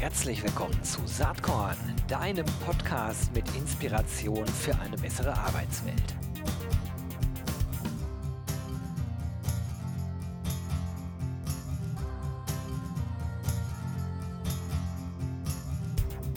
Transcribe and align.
Herzlich 0.00 0.44
willkommen 0.44 0.80
zu 0.84 1.04
Saatkorn, 1.06 1.76
deinem 2.06 2.46
Podcast 2.64 3.34
mit 3.34 3.44
Inspiration 3.56 4.46
für 4.46 4.72
eine 4.78 4.96
bessere 4.96 5.36
Arbeitswelt. 5.36 6.14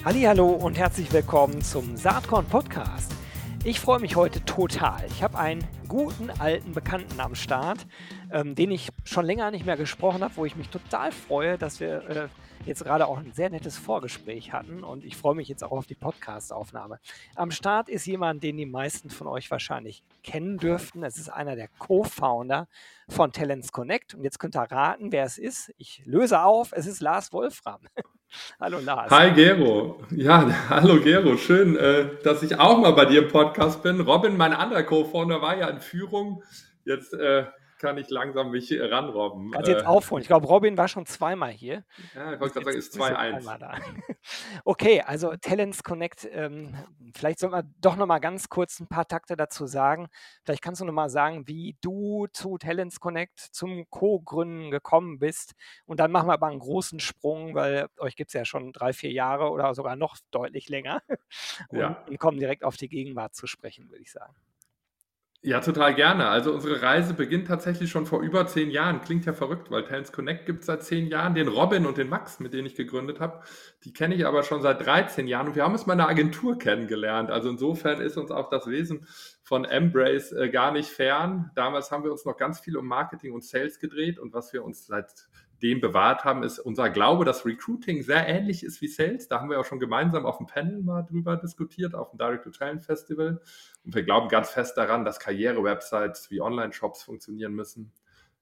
Hallo 0.03 0.49
und 0.49 0.79
herzlich 0.79 1.13
willkommen 1.13 1.61
zum 1.61 1.95
Saatkorn 1.95 2.47
Podcast. 2.47 3.11
Ich 3.63 3.79
freue 3.79 3.99
mich 3.99 4.15
heute 4.15 4.43
total. 4.43 5.05
Ich 5.05 5.21
habe 5.21 5.37
einen 5.37 5.63
guten 5.87 6.31
alten 6.31 6.71
Bekannten 6.71 7.19
am 7.19 7.35
Start, 7.35 7.85
ähm, 8.31 8.55
den 8.55 8.71
ich 8.71 8.89
schon 9.03 9.27
länger 9.27 9.51
nicht 9.51 9.67
mehr 9.67 9.77
gesprochen 9.77 10.23
habe, 10.23 10.35
wo 10.35 10.45
ich 10.45 10.55
mich 10.55 10.69
total 10.69 11.11
freue, 11.11 11.59
dass 11.59 11.79
wir 11.79 12.09
äh, 12.09 12.27
jetzt 12.65 12.83
gerade 12.83 13.07
auch 13.07 13.17
ein 13.17 13.33
sehr 13.33 13.49
nettes 13.49 13.77
Vorgespräch 13.77 14.53
hatten 14.53 14.83
und 14.83 15.03
ich 15.03 15.17
freue 15.17 15.35
mich 15.35 15.47
jetzt 15.47 15.63
auch 15.63 15.71
auf 15.71 15.87
die 15.87 15.95
Podcast-Aufnahme. 15.95 16.99
Am 17.35 17.51
Start 17.51 17.89
ist 17.89 18.05
jemand, 18.05 18.43
den 18.43 18.57
die 18.57 18.65
meisten 18.65 19.09
von 19.09 19.27
euch 19.27 19.49
wahrscheinlich 19.51 20.03
kennen 20.23 20.57
dürften. 20.57 21.03
Es 21.03 21.17
ist 21.17 21.29
einer 21.29 21.55
der 21.55 21.67
Co-Founder 21.79 22.67
von 23.09 23.31
Talents 23.31 23.71
Connect 23.71 24.13
und 24.13 24.23
jetzt 24.23 24.39
könnt 24.39 24.55
ihr 24.55 24.61
raten, 24.61 25.11
wer 25.11 25.25
es 25.25 25.37
ist. 25.37 25.73
Ich 25.77 26.01
löse 26.05 26.41
auf, 26.41 26.71
es 26.73 26.87
ist 26.87 27.01
Lars 27.01 27.33
Wolfram. 27.33 27.81
Hallo 28.59 28.79
Lars. 28.79 29.11
Hi 29.11 29.31
Gero. 29.31 30.01
Ja, 30.11 30.69
hallo 30.69 31.01
Gero. 31.01 31.35
Schön, 31.35 31.75
äh, 31.75 32.05
dass 32.23 32.41
ich 32.43 32.57
auch 32.57 32.77
mal 32.77 32.91
bei 32.91 33.05
dir 33.05 33.23
im 33.23 33.27
Podcast 33.27 33.83
bin. 33.83 33.99
Robin, 33.99 34.37
mein 34.37 34.53
anderer 34.53 34.83
Co-Founder, 34.83 35.41
war 35.41 35.57
ja 35.57 35.67
in 35.67 35.81
Führung. 35.81 36.41
Jetzt 36.85 37.13
äh, 37.13 37.45
kann 37.81 37.97
ich 37.97 38.09
langsam 38.09 38.51
mich 38.51 38.71
ranrobben. 38.71 39.51
Kannst 39.51 39.67
jetzt 39.67 39.83
äh, 39.83 39.87
aufholen. 39.87 40.21
Ich 40.21 40.27
glaube, 40.27 40.45
Robin 40.45 40.77
war 40.77 40.87
schon 40.87 41.07
zweimal 41.07 41.51
hier. 41.51 41.83
Ja, 42.13 42.33
ich 42.33 42.39
wollte 42.39 42.53
gerade 42.53 42.65
sagen, 42.65 42.77
ist 42.77 42.95
2-1. 42.95 43.81
Okay, 44.65 45.01
also 45.01 45.33
Talents 45.35 45.83
Connect, 45.83 46.29
ähm, 46.31 46.75
vielleicht 47.15 47.39
sollten 47.39 47.55
wir 47.55 47.63
doch 47.81 47.95
noch 47.95 48.05
mal 48.05 48.19
ganz 48.19 48.49
kurz 48.49 48.79
ein 48.79 48.87
paar 48.87 49.07
Takte 49.07 49.35
dazu 49.35 49.65
sagen. 49.65 50.07
Vielleicht 50.43 50.61
kannst 50.61 50.79
du 50.79 50.85
noch 50.85 50.93
mal 50.93 51.09
sagen, 51.09 51.47
wie 51.47 51.75
du 51.81 52.27
zu 52.31 52.59
Talents 52.59 52.99
Connect 52.99 53.39
zum 53.39 53.89
Co-Gründen 53.89 54.69
gekommen 54.69 55.17
bist. 55.17 55.53
Und 55.85 55.99
dann 55.99 56.11
machen 56.11 56.27
wir 56.27 56.33
aber 56.33 56.47
einen 56.47 56.59
großen 56.59 56.99
Sprung, 56.99 57.55
weil 57.55 57.87
euch 57.97 58.15
gibt 58.15 58.29
es 58.29 58.33
ja 58.33 58.45
schon 58.45 58.73
drei, 58.73 58.93
vier 58.93 59.11
Jahre 59.11 59.49
oder 59.49 59.73
sogar 59.73 59.95
noch 59.95 60.17
deutlich 60.29 60.69
länger. 60.69 61.01
Und, 61.69 61.79
ja. 61.79 62.03
und 62.07 62.19
kommen 62.19 62.39
direkt 62.39 62.63
auf 62.63 62.77
die 62.77 62.89
Gegenwart 62.89 63.33
zu 63.33 63.47
sprechen, 63.47 63.89
würde 63.89 64.03
ich 64.03 64.11
sagen. 64.11 64.35
Ja, 65.43 65.59
total 65.59 65.95
gerne. 65.95 66.27
Also 66.27 66.53
unsere 66.53 66.83
Reise 66.83 67.15
beginnt 67.15 67.47
tatsächlich 67.47 67.89
schon 67.89 68.05
vor 68.05 68.21
über 68.21 68.45
zehn 68.45 68.69
Jahren. 68.69 69.01
Klingt 69.01 69.25
ja 69.25 69.33
verrückt, 69.33 69.71
weil 69.71 69.83
Talents 69.83 70.11
Connect 70.11 70.45
gibt 70.45 70.59
es 70.59 70.67
seit 70.67 70.83
zehn 70.83 71.07
Jahren. 71.07 71.33
Den 71.33 71.47
Robin 71.47 71.87
und 71.87 71.97
den 71.97 72.09
Max, 72.09 72.39
mit 72.39 72.53
denen 72.53 72.67
ich 72.67 72.75
gegründet 72.75 73.19
habe, 73.19 73.41
die 73.83 73.91
kenne 73.91 74.13
ich 74.13 74.27
aber 74.27 74.43
schon 74.43 74.61
seit 74.61 74.85
13 74.85 75.27
Jahren 75.27 75.47
und 75.47 75.55
wir 75.55 75.63
haben 75.63 75.71
uns 75.71 75.87
mal 75.87 75.93
in 75.93 76.01
einer 76.01 76.09
Agentur 76.09 76.59
kennengelernt. 76.59 77.31
Also 77.31 77.49
insofern 77.49 78.01
ist 78.01 78.17
uns 78.17 78.29
auch 78.29 78.51
das 78.51 78.67
Wesen 78.67 79.07
von 79.41 79.65
Embrace 79.65 80.31
äh, 80.31 80.49
gar 80.49 80.71
nicht 80.71 80.89
fern. 80.89 81.49
Damals 81.55 81.89
haben 81.89 82.03
wir 82.03 82.11
uns 82.11 82.23
noch 82.23 82.37
ganz 82.37 82.59
viel 82.59 82.77
um 82.77 82.85
Marketing 82.85 83.33
und 83.33 83.43
Sales 83.43 83.79
gedreht 83.79 84.19
und 84.19 84.33
was 84.33 84.53
wir 84.53 84.63
uns 84.63 84.85
seit 84.85 85.27
dem 85.61 85.79
bewahrt 85.79 86.23
haben, 86.23 86.43
ist 86.43 86.59
unser 86.59 86.89
Glaube, 86.89 87.25
dass 87.25 87.45
Recruiting 87.45 88.01
sehr 88.01 88.27
ähnlich 88.27 88.63
ist 88.63 88.81
wie 88.81 88.87
Sales. 88.87 89.27
Da 89.27 89.39
haben 89.39 89.49
wir 89.49 89.59
auch 89.59 89.65
schon 89.65 89.79
gemeinsam 89.79 90.25
auf 90.25 90.37
dem 90.37 90.47
Panel 90.47 90.81
mal 90.81 91.03
drüber 91.03 91.37
diskutiert, 91.37 91.95
auf 91.95 92.09
dem 92.11 92.17
Direct-to-Talent-Festival. 92.17 93.41
Und 93.83 93.95
wir 93.95 94.03
glauben 94.03 94.27
ganz 94.27 94.49
fest 94.49 94.77
daran, 94.77 95.05
dass 95.05 95.19
Karriere-Websites 95.19 96.31
wie 96.31 96.41
Online-Shops 96.41 97.03
funktionieren 97.03 97.53
müssen, 97.53 97.91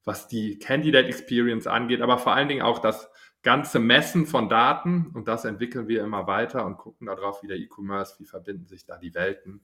was 0.06 0.28
die 0.28 0.60
Candidate 0.60 1.08
Experience 1.08 1.68
angeht, 1.68 2.02
aber 2.02 2.18
vor 2.18 2.34
allen 2.34 2.48
Dingen 2.48 2.62
auch 2.62 2.80
das 2.80 3.12
ganze 3.42 3.80
Messen 3.80 4.26
von 4.26 4.50
Daten. 4.50 5.12
Und 5.14 5.28
das 5.28 5.46
entwickeln 5.46 5.88
wir 5.88 6.04
immer 6.04 6.28
weiter 6.28 6.66
und 6.66 6.78
gucken 6.78 7.08
darauf, 7.08 7.44
wie 7.44 7.48
der 7.48 7.58
E-Commerce, 7.58 8.16
wie 8.20 8.26
verbinden 8.26 8.66
sich 8.68 8.86
da 8.86 8.98
die 8.98 9.14
Welten. 9.14 9.62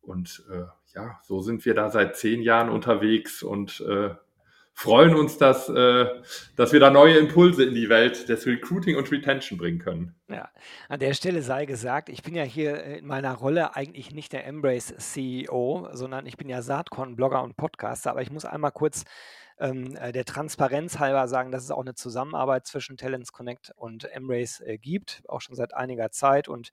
Und 0.00 0.44
äh, 0.50 0.64
ja, 0.94 1.20
so 1.22 1.40
sind 1.40 1.64
wir 1.64 1.74
da 1.74 1.90
seit 1.90 2.16
zehn 2.16 2.42
Jahren 2.42 2.70
unterwegs 2.70 3.42
und 3.42 3.80
äh, 3.80 4.14
freuen 4.78 5.16
uns, 5.16 5.38
dass, 5.38 5.68
äh, 5.68 6.06
dass 6.54 6.72
wir 6.72 6.78
da 6.78 6.90
neue 6.90 7.18
Impulse 7.18 7.64
in 7.64 7.74
die 7.74 7.88
Welt 7.88 8.28
des 8.28 8.46
Recruiting 8.46 8.96
und 8.96 9.10
Retention 9.10 9.58
bringen 9.58 9.80
können. 9.80 10.14
Ja, 10.28 10.50
an 10.88 11.00
der 11.00 11.14
Stelle 11.14 11.42
sei 11.42 11.66
gesagt, 11.66 12.08
ich 12.08 12.22
bin 12.22 12.36
ja 12.36 12.44
hier 12.44 12.84
in 12.84 13.04
meiner 13.04 13.34
Rolle 13.34 13.74
eigentlich 13.74 14.12
nicht 14.12 14.32
der 14.32 14.46
Embrace 14.46 14.94
CEO, 14.96 15.88
sondern 15.94 16.26
ich 16.26 16.36
bin 16.36 16.48
ja 16.48 16.62
Saatkorn-Blogger 16.62 17.42
und 17.42 17.56
Podcaster, 17.56 18.12
aber 18.12 18.22
ich 18.22 18.30
muss 18.30 18.44
einmal 18.44 18.70
kurz 18.70 19.02
ähm, 19.58 19.96
äh, 19.96 20.12
der 20.12 20.24
Transparenz 20.24 21.00
halber 21.00 21.26
sagen, 21.26 21.50
dass 21.50 21.64
es 21.64 21.72
auch 21.72 21.80
eine 21.80 21.94
Zusammenarbeit 21.94 22.68
zwischen 22.68 22.96
Talents 22.96 23.32
Connect 23.32 23.72
und 23.74 24.04
Embrace 24.04 24.60
äh, 24.60 24.78
gibt, 24.78 25.22
auch 25.26 25.40
schon 25.40 25.56
seit 25.56 25.74
einiger 25.74 26.12
Zeit. 26.12 26.46
Und 26.46 26.70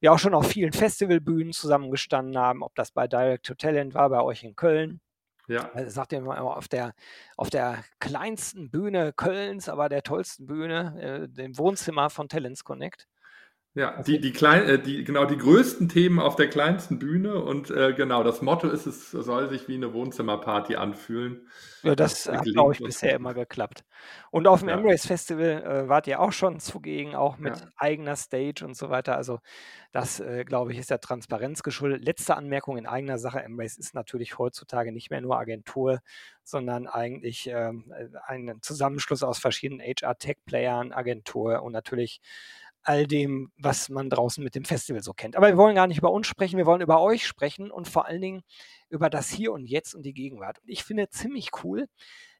wir 0.00 0.12
auch 0.12 0.18
schon 0.18 0.34
auf 0.34 0.48
vielen 0.48 0.72
Festivalbühnen 0.72 1.52
zusammengestanden 1.52 2.36
haben, 2.36 2.64
ob 2.64 2.74
das 2.74 2.90
bei 2.90 3.06
Direct 3.06 3.46
to 3.46 3.54
Talent 3.54 3.94
war, 3.94 4.10
bei 4.10 4.22
euch 4.22 4.42
in 4.42 4.56
Köln 4.56 5.00
ja. 5.48 5.70
Also 5.72 5.90
sagt 5.90 6.12
ihr 6.12 6.20
mal 6.20 6.38
auf 6.38 6.68
der, 6.68 6.94
auf 7.36 7.50
der 7.50 7.84
kleinsten 7.98 8.70
Bühne 8.70 9.12
Kölns, 9.12 9.68
aber 9.68 9.88
der 9.88 10.02
tollsten 10.02 10.46
Bühne, 10.46 11.24
äh, 11.24 11.28
dem 11.28 11.56
Wohnzimmer 11.58 12.10
von 12.10 12.28
Talents 12.28 12.64
Connect. 12.64 13.08
Ja, 13.76 13.96
also 13.96 14.12
die, 14.12 14.20
die, 14.20 14.32
klein, 14.32 14.68
äh, 14.68 14.78
die, 14.78 15.02
genau, 15.02 15.24
die 15.24 15.36
größten 15.36 15.88
Themen 15.88 16.20
auf 16.20 16.36
der 16.36 16.48
kleinsten 16.48 17.00
Bühne 17.00 17.42
und 17.42 17.70
äh, 17.72 17.92
genau, 17.92 18.22
das 18.22 18.40
Motto 18.40 18.68
ist, 18.68 18.86
es 18.86 19.10
soll 19.10 19.48
sich 19.48 19.66
wie 19.66 19.74
eine 19.74 19.92
Wohnzimmerparty 19.92 20.76
anfühlen. 20.76 21.48
Ja, 21.82 21.96
das 21.96 22.26
hat, 22.26 22.44
glaube 22.44 22.72
ich, 22.72 22.78
bisher 22.78 23.14
immer 23.16 23.34
geklappt. 23.34 23.84
Und 24.30 24.46
auf 24.46 24.60
dem 24.60 24.68
ja. 24.68 24.76
Embrace 24.76 25.06
Festival 25.06 25.62
äh, 25.64 25.88
wart 25.88 26.06
ihr 26.06 26.20
auch 26.20 26.30
schon 26.30 26.60
zugegen, 26.60 27.16
auch 27.16 27.36
mit 27.36 27.58
ja. 27.58 27.66
eigener 27.76 28.14
Stage 28.14 28.64
und 28.64 28.76
so 28.76 28.90
weiter. 28.90 29.16
Also 29.16 29.40
das, 29.90 30.20
äh, 30.20 30.44
glaube 30.44 30.72
ich, 30.72 30.78
ist 30.78 30.90
der 30.90 31.00
Transparenz 31.00 31.64
geschuldet. 31.64 32.04
Letzte 32.04 32.36
Anmerkung 32.36 32.78
in 32.78 32.86
eigener 32.86 33.18
Sache. 33.18 33.42
Embrace 33.42 33.76
ist 33.76 33.92
natürlich 33.92 34.38
heutzutage 34.38 34.92
nicht 34.92 35.10
mehr 35.10 35.20
nur 35.20 35.36
Agentur, 35.36 36.00
sondern 36.44 36.86
eigentlich 36.86 37.48
ähm, 37.48 37.92
ein 38.26 38.58
Zusammenschluss 38.62 39.22
aus 39.22 39.38
verschiedenen 39.38 39.80
HR-Tech-Playern, 39.80 40.92
Agentur 40.92 41.62
und 41.62 41.72
natürlich 41.72 42.20
all 42.84 43.06
dem, 43.06 43.50
was 43.56 43.88
man 43.88 44.10
draußen 44.10 44.42
mit 44.44 44.54
dem 44.54 44.64
Festival 44.64 45.02
so 45.02 45.12
kennt. 45.12 45.36
Aber 45.36 45.48
wir 45.48 45.56
wollen 45.56 45.74
gar 45.74 45.86
nicht 45.86 45.98
über 45.98 46.12
uns 46.12 46.26
sprechen, 46.26 46.58
wir 46.58 46.66
wollen 46.66 46.80
über 46.80 47.00
euch 47.00 47.26
sprechen 47.26 47.70
und 47.70 47.88
vor 47.88 48.06
allen 48.06 48.20
Dingen 48.20 48.42
über 48.88 49.10
das 49.10 49.30
Hier 49.30 49.52
und 49.52 49.66
Jetzt 49.66 49.94
und 49.94 50.02
die 50.02 50.14
Gegenwart. 50.14 50.60
Und 50.60 50.68
ich 50.68 50.84
finde 50.84 51.08
ziemlich 51.08 51.50
cool, 51.64 51.86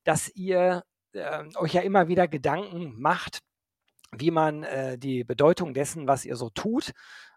dass 0.05 0.29
ihr 0.35 0.85
äh, 1.13 1.45
euch 1.57 1.75
ja 1.75 1.81
immer 1.81 2.09
wieder 2.09 2.29
Gedanken 2.29 3.01
macht, 3.01 3.41
wie 4.13 4.31
man 4.31 4.63
äh, 4.63 4.99
die 4.99 5.25
Bedeutung 5.25 5.75
dessen, 5.75 6.07
was 6.07 6.25
ihr 6.25 6.37
so 6.37 6.51
tut, 6.51 6.93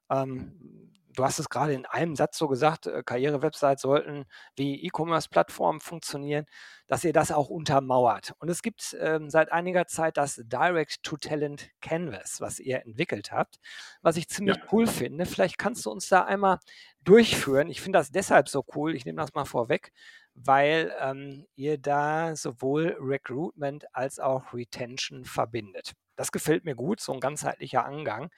ähm, 0.10 0.87
du 1.18 1.26
hast 1.26 1.40
es 1.40 1.50
gerade 1.50 1.74
in 1.74 1.86
einem 1.86 2.16
Satz 2.16 2.38
so 2.38 2.48
gesagt, 2.48 2.86
äh, 2.86 3.02
Karriere-Websites 3.04 3.82
sollten 3.82 4.26
wie 4.56 4.86
E-Commerce-Plattformen 4.86 5.80
funktionieren, 5.80 6.46
dass 6.88 7.04
ihr 7.04 7.12
das 7.12 7.32
auch 7.32 7.50
untermauert. 7.50 8.34
Und 8.38 8.50
es 8.50 8.62
gibt 8.62 8.96
ähm, 9.00 9.30
seit 9.30 9.52
einiger 9.52 9.88
Zeit 9.88 10.18
das 10.18 10.40
Direct-to-Talent 10.44 11.72
Canvas, 11.82 12.40
was 12.40 12.60
ihr 12.60 12.86
entwickelt 12.86 13.32
habt, 13.32 13.58
was 14.02 14.16
ich 14.16 14.30
ziemlich 14.30 14.58
ja. 14.58 14.64
cool 14.72 14.86
finde. 14.86 15.26
Vielleicht 15.26 15.58
kannst 15.58 15.86
du 15.86 15.92
uns 15.92 16.08
da 16.08 16.24
einmal 16.24 16.60
durchführen. 17.04 17.70
Ich 17.70 17.82
finde 17.82 18.00
das 18.00 18.12
deshalb 18.12 18.48
so 18.48 18.64
cool, 18.76 18.96
ich 18.96 19.06
nehme 19.06 19.20
das 19.20 19.34
mal 19.34 19.46
vorweg, 19.46 19.92
weil 20.36 20.94
ähm, 21.00 21.48
ihr 21.56 21.80
da 21.80 22.36
sowohl 22.36 22.96
Recruitment 23.00 23.86
als 23.96 24.20
auch 24.20 24.54
Retention 24.54 25.26
verbindet. 25.26 25.94
Das 26.16 26.32
gefällt 26.32 26.64
mir 26.64 26.76
gut, 26.76 27.00
so 27.00 27.12
ein 27.12 27.20
ganzheitlicher 27.20 27.86
Angang, 27.86 28.30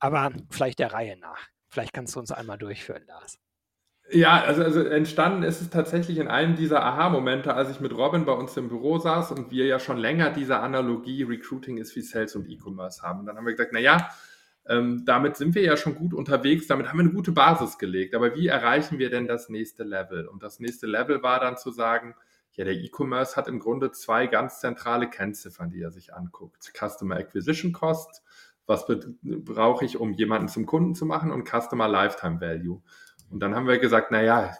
aber 0.00 0.32
vielleicht 0.50 0.80
der 0.80 0.92
Reihe 0.92 1.16
nach. 1.16 1.48
Vielleicht 1.76 1.92
kannst 1.92 2.16
du 2.16 2.20
uns 2.20 2.32
einmal 2.32 2.56
durchführen, 2.56 3.02
Lars. 3.06 3.38
Ja, 4.10 4.40
also, 4.40 4.62
also 4.62 4.80
entstanden 4.80 5.42
ist 5.42 5.60
es 5.60 5.68
tatsächlich 5.68 6.16
in 6.16 6.26
einem 6.26 6.56
dieser 6.56 6.82
Aha-Momente, 6.82 7.52
als 7.52 7.68
ich 7.68 7.80
mit 7.80 7.92
Robin 7.92 8.24
bei 8.24 8.32
uns 8.32 8.56
im 8.56 8.70
Büro 8.70 8.96
saß 8.98 9.32
und 9.32 9.50
wir 9.50 9.66
ja 9.66 9.78
schon 9.78 9.98
länger 9.98 10.30
diese 10.30 10.60
Analogie 10.60 11.24
Recruiting 11.24 11.76
ist 11.76 11.94
wie 11.94 12.00
Sales 12.00 12.34
und 12.34 12.48
E-Commerce 12.48 13.02
haben. 13.02 13.20
Und 13.20 13.26
dann 13.26 13.36
haben 13.36 13.44
wir 13.44 13.52
gesagt, 13.52 13.74
naja, 13.74 14.08
ähm, 14.66 15.02
damit 15.04 15.36
sind 15.36 15.54
wir 15.54 15.60
ja 15.60 15.76
schon 15.76 15.96
gut 15.96 16.14
unterwegs, 16.14 16.66
damit 16.66 16.88
haben 16.88 16.96
wir 16.96 17.04
eine 17.04 17.12
gute 17.12 17.32
Basis 17.32 17.76
gelegt. 17.76 18.14
Aber 18.14 18.34
wie 18.34 18.46
erreichen 18.46 18.98
wir 18.98 19.10
denn 19.10 19.26
das 19.26 19.50
nächste 19.50 19.84
Level? 19.84 20.28
Und 20.28 20.42
das 20.42 20.60
nächste 20.60 20.86
Level 20.86 21.22
war 21.22 21.40
dann 21.40 21.58
zu 21.58 21.70
sagen, 21.70 22.14
ja, 22.52 22.64
der 22.64 22.72
E-Commerce 22.72 23.36
hat 23.36 23.48
im 23.48 23.58
Grunde 23.58 23.92
zwei 23.92 24.28
ganz 24.28 24.60
zentrale 24.60 25.10
Kennziffern, 25.10 25.68
die 25.68 25.82
er 25.82 25.90
sich 25.90 26.14
anguckt. 26.14 26.72
Customer 26.74 27.16
Acquisition 27.16 27.74
Cost 27.74 28.22
was 28.66 28.86
brauche 29.22 29.84
ich, 29.84 29.98
um 29.98 30.12
jemanden 30.12 30.48
zum 30.48 30.66
Kunden 30.66 30.94
zu 30.94 31.06
machen 31.06 31.30
und 31.30 31.48
Customer 31.48 31.88
Lifetime 31.88 32.40
Value. 32.40 32.82
Und 33.30 33.40
dann 33.40 33.54
haben 33.54 33.66
wir 33.66 33.78
gesagt, 33.78 34.10
naja, 34.10 34.52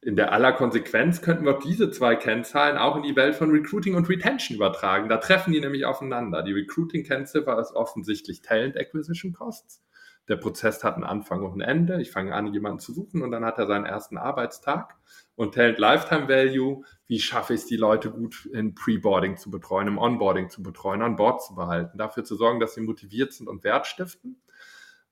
in 0.00 0.14
der 0.14 0.32
aller 0.32 0.52
Konsequenz 0.52 1.22
könnten 1.22 1.44
wir 1.44 1.58
diese 1.58 1.90
zwei 1.90 2.14
Kennzahlen 2.14 2.78
auch 2.78 2.96
in 2.96 3.02
die 3.02 3.16
Welt 3.16 3.34
von 3.34 3.50
Recruiting 3.50 3.96
und 3.96 4.08
Retention 4.08 4.56
übertragen. 4.56 5.08
Da 5.08 5.16
treffen 5.16 5.52
die 5.52 5.60
nämlich 5.60 5.86
aufeinander. 5.86 6.42
Die 6.42 6.52
Recruiting-Kennziffer 6.52 7.58
ist 7.58 7.72
offensichtlich 7.72 8.40
Talent 8.40 8.76
Acquisition 8.76 9.32
Costs. 9.32 9.82
Der 10.28 10.36
Prozess 10.36 10.84
hat 10.84 10.94
einen 10.94 11.04
Anfang 11.04 11.42
und 11.42 11.56
ein 11.56 11.60
Ende. 11.60 12.00
Ich 12.00 12.12
fange 12.12 12.34
an, 12.34 12.52
jemanden 12.52 12.78
zu 12.78 12.92
suchen 12.92 13.22
und 13.22 13.32
dann 13.32 13.44
hat 13.44 13.58
er 13.58 13.66
seinen 13.66 13.86
ersten 13.86 14.18
Arbeitstag. 14.18 14.96
Und 15.38 15.54
Talent 15.54 15.78
Lifetime 15.78 16.28
Value, 16.28 16.82
wie 17.06 17.20
schaffe 17.20 17.54
ich 17.54 17.60
es, 17.60 17.66
die 17.66 17.76
Leute 17.76 18.10
gut 18.10 18.46
in 18.46 18.74
Preboarding 18.74 19.36
zu 19.36 19.52
betreuen, 19.52 19.86
im 19.86 19.96
Onboarding 19.96 20.50
zu 20.50 20.64
betreuen, 20.64 21.00
an 21.00 21.14
Bord 21.14 21.44
zu 21.44 21.54
behalten, 21.54 21.96
dafür 21.96 22.24
zu 22.24 22.34
sorgen, 22.34 22.58
dass 22.58 22.74
sie 22.74 22.80
motiviert 22.80 23.32
sind 23.32 23.46
und 23.46 23.62
Wert 23.62 23.86
stiften. 23.86 24.42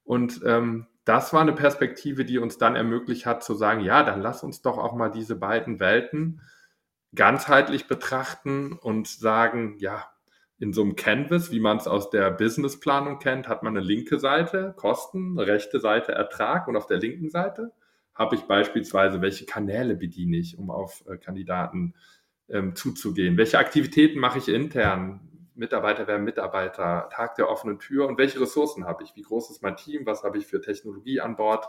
Und 0.03 0.41
ähm, 0.45 0.89
das 1.05 1.33
war 1.33 1.43
eine 1.43 1.53
Perspektive, 1.53 2.25
die 2.25 2.39
uns 2.39 2.59
dann 2.59 2.75
ermöglicht 2.75 3.25
hat 3.25 3.45
zu 3.45 3.55
sagen, 3.55 3.83
ja, 3.83 4.03
dann 4.03 4.21
lass 4.21 4.43
uns 4.43 4.63
doch 4.63 4.79
auch 4.79 4.97
mal 4.97 5.11
diese 5.11 5.37
beiden 5.37 5.79
Welten 5.79 6.41
ganzheitlich 7.15 7.87
betrachten 7.87 8.73
und 8.73 9.07
sagen, 9.07 9.77
ja, 9.79 10.11
in 10.59 10.73
so 10.73 10.83
einem 10.83 10.97
Canvas, 10.97 11.53
wie 11.53 11.61
man 11.61 11.77
es 11.77 11.87
aus 11.87 12.11
der 12.11 12.33
Businessplanung 12.33 13.21
kennt, 13.21 13.47
hat 13.47 13.63
man 13.63 13.77
eine 13.77 13.87
linke 13.87 14.19
Seite 14.19 14.75
Kosten, 14.77 15.39
eine 15.39 15.47
rechte 15.47 15.79
Seite 15.79 16.11
Ertrag 16.11 16.67
und 16.67 16.77
auf 16.77 16.89
der 16.89 16.99
linken 16.99 17.31
Seite 17.31 17.71
habe 18.17 18.35
ich 18.35 18.43
beispielsweise, 18.43 19.21
welche 19.21 19.47
Kanäle 19.47 19.95
bediene 19.95 20.39
ich, 20.39 20.59
um 20.59 20.71
auf 20.71 21.05
äh, 21.07 21.17
Kandidaten 21.17 21.95
ähm, 22.49 22.75
zuzugehen, 22.75 23.37
welche 23.37 23.59
Aktivitäten 23.59 24.19
mache 24.19 24.39
ich 24.39 24.49
intern, 24.49 25.21
Mitarbeiter 25.57 26.07
werden 26.07 26.25
Mitarbeiter, 26.25 27.09
Tag 27.11 27.35
der 27.37 27.49
offenen 27.49 27.79
Tür. 27.79 28.07
Und 28.07 28.19
welche 28.19 28.41
Ressourcen 28.41 28.85
habe 28.85 29.05
ich, 29.05 29.17
wie 29.17 29.23
groß 29.23 29.51
ist 29.51 29.63
mein 29.63 29.77
Team, 29.77 30.05
was 30.05 30.23
habe 30.23 30.39
ich 30.39 30.47
für 30.47 30.61
Technologie 30.61 31.21
an 31.21 31.37
Bord? 31.37 31.67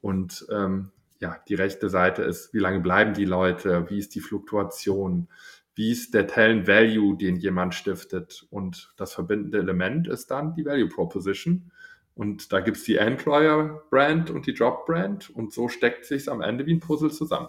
Und 0.00 0.46
ähm, 0.50 0.92
ja, 1.20 1.38
die 1.48 1.54
rechte 1.54 1.88
Seite 1.88 2.22
ist, 2.22 2.52
wie 2.54 2.58
lange 2.58 2.80
bleiben 2.80 3.14
die 3.14 3.24
Leute, 3.24 3.88
wie 3.88 3.98
ist 3.98 4.14
die 4.14 4.20
Fluktuation, 4.20 5.28
wie 5.74 5.90
ist 5.90 6.14
der 6.14 6.26
Talent 6.26 6.66
Value, 6.66 7.16
den 7.16 7.36
jemand 7.36 7.74
stiftet. 7.74 8.46
Und 8.50 8.92
das 8.96 9.14
verbindende 9.14 9.58
Element 9.58 10.06
ist 10.06 10.30
dann 10.30 10.54
die 10.54 10.64
Value 10.64 10.88
Proposition. 10.88 11.72
Und 12.18 12.52
da 12.52 12.58
gibt 12.58 12.78
es 12.78 12.82
die 12.82 12.96
Employer 12.96 13.84
Brand 13.90 14.28
und 14.28 14.48
die 14.48 14.50
Job 14.50 14.86
Brand. 14.86 15.30
Und 15.30 15.52
so 15.52 15.68
steckt 15.68 16.04
sich 16.04 16.28
am 16.28 16.40
Ende 16.40 16.66
wie 16.66 16.74
ein 16.74 16.80
Puzzle 16.80 17.12
zusammen. 17.12 17.48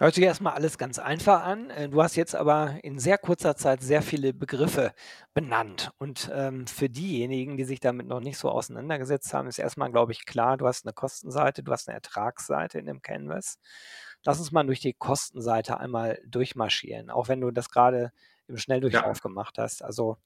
Hört 0.00 0.16
sich 0.16 0.24
erstmal 0.24 0.54
alles 0.54 0.76
ganz 0.76 0.98
einfach 0.98 1.44
an. 1.44 1.70
Äh, 1.70 1.88
du 1.88 2.02
hast 2.02 2.16
jetzt 2.16 2.34
aber 2.34 2.80
in 2.82 2.98
sehr 2.98 3.16
kurzer 3.16 3.54
Zeit 3.54 3.80
sehr 3.80 4.02
viele 4.02 4.34
Begriffe 4.34 4.92
benannt. 5.34 5.92
Und 5.98 6.32
ähm, 6.34 6.66
für 6.66 6.90
diejenigen, 6.90 7.56
die 7.56 7.62
sich 7.62 7.78
damit 7.78 8.08
noch 8.08 8.18
nicht 8.18 8.38
so 8.38 8.50
auseinandergesetzt 8.50 9.32
haben, 9.32 9.46
ist 9.46 9.60
erstmal, 9.60 9.92
glaube 9.92 10.10
ich, 10.10 10.26
klar, 10.26 10.56
du 10.56 10.66
hast 10.66 10.84
eine 10.84 10.92
Kostenseite, 10.92 11.62
du 11.62 11.70
hast 11.70 11.88
eine 11.88 11.94
Ertragsseite 11.94 12.80
in 12.80 12.86
dem 12.86 13.02
Canvas. 13.02 13.60
Lass 14.24 14.40
uns 14.40 14.50
mal 14.50 14.66
durch 14.66 14.80
die 14.80 14.94
Kostenseite 14.94 15.78
einmal 15.78 16.20
durchmarschieren, 16.26 17.08
auch 17.08 17.28
wenn 17.28 17.40
du 17.40 17.52
das 17.52 17.70
gerade 17.70 18.10
im 18.48 18.56
Schnelldurchlauf 18.56 19.18
ja. 19.18 19.22
gemacht 19.22 19.58
hast. 19.58 19.84
Also 19.84 20.16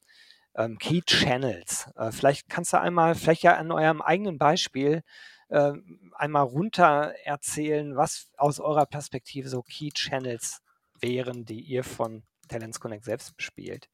ähm, 0.56 0.78
Key 0.78 1.02
Channels. 1.02 1.90
Äh, 1.96 2.12
vielleicht 2.12 2.48
kannst 2.48 2.72
du 2.72 2.80
einmal, 2.80 3.14
vielleicht 3.14 3.42
ja 3.42 3.56
an 3.56 3.70
eurem 3.70 4.02
eigenen 4.02 4.38
Beispiel 4.38 5.02
äh, 5.48 5.72
einmal 6.14 6.44
runter 6.44 7.14
erzählen, 7.24 7.96
was 7.96 8.30
aus 8.36 8.60
eurer 8.60 8.86
Perspektive 8.86 9.48
so 9.48 9.62
Key 9.62 9.90
Channels 9.90 10.60
wären, 11.00 11.44
die 11.44 11.60
ihr 11.60 11.84
von 11.84 12.22
Talents 12.48 12.80
Connect 12.80 13.04
selbst 13.04 13.36
bespielt? 13.36 13.88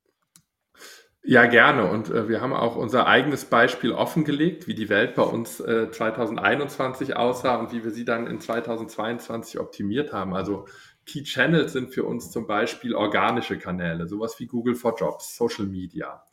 Ja, 1.24 1.46
gerne. 1.46 1.90
Und 1.90 2.10
äh, 2.10 2.28
wir 2.28 2.40
haben 2.40 2.52
auch 2.52 2.76
unser 2.76 3.06
eigenes 3.06 3.44
Beispiel 3.44 3.92
offengelegt, 3.92 4.66
wie 4.66 4.74
die 4.74 4.88
Welt 4.88 5.14
bei 5.14 5.24
uns 5.24 5.60
äh, 5.60 5.90
2021 5.90 7.16
aussah 7.16 7.56
und 7.56 7.72
wie 7.72 7.84
wir 7.84 7.90
sie 7.90 8.04
dann 8.04 8.26
in 8.26 8.40
2022 8.40 9.58
optimiert 9.58 10.12
haben. 10.12 10.34
Also 10.34 10.66
Key 11.06 11.24
Channels 11.24 11.72
sind 11.72 11.92
für 11.92 12.04
uns 12.04 12.30
zum 12.30 12.46
Beispiel 12.46 12.94
organische 12.94 13.58
Kanäle, 13.58 14.06
sowas 14.06 14.38
wie 14.38 14.46
Google 14.46 14.74
for 14.74 14.96
Jobs, 14.96 15.36
Social 15.36 15.66
Media 15.66 16.27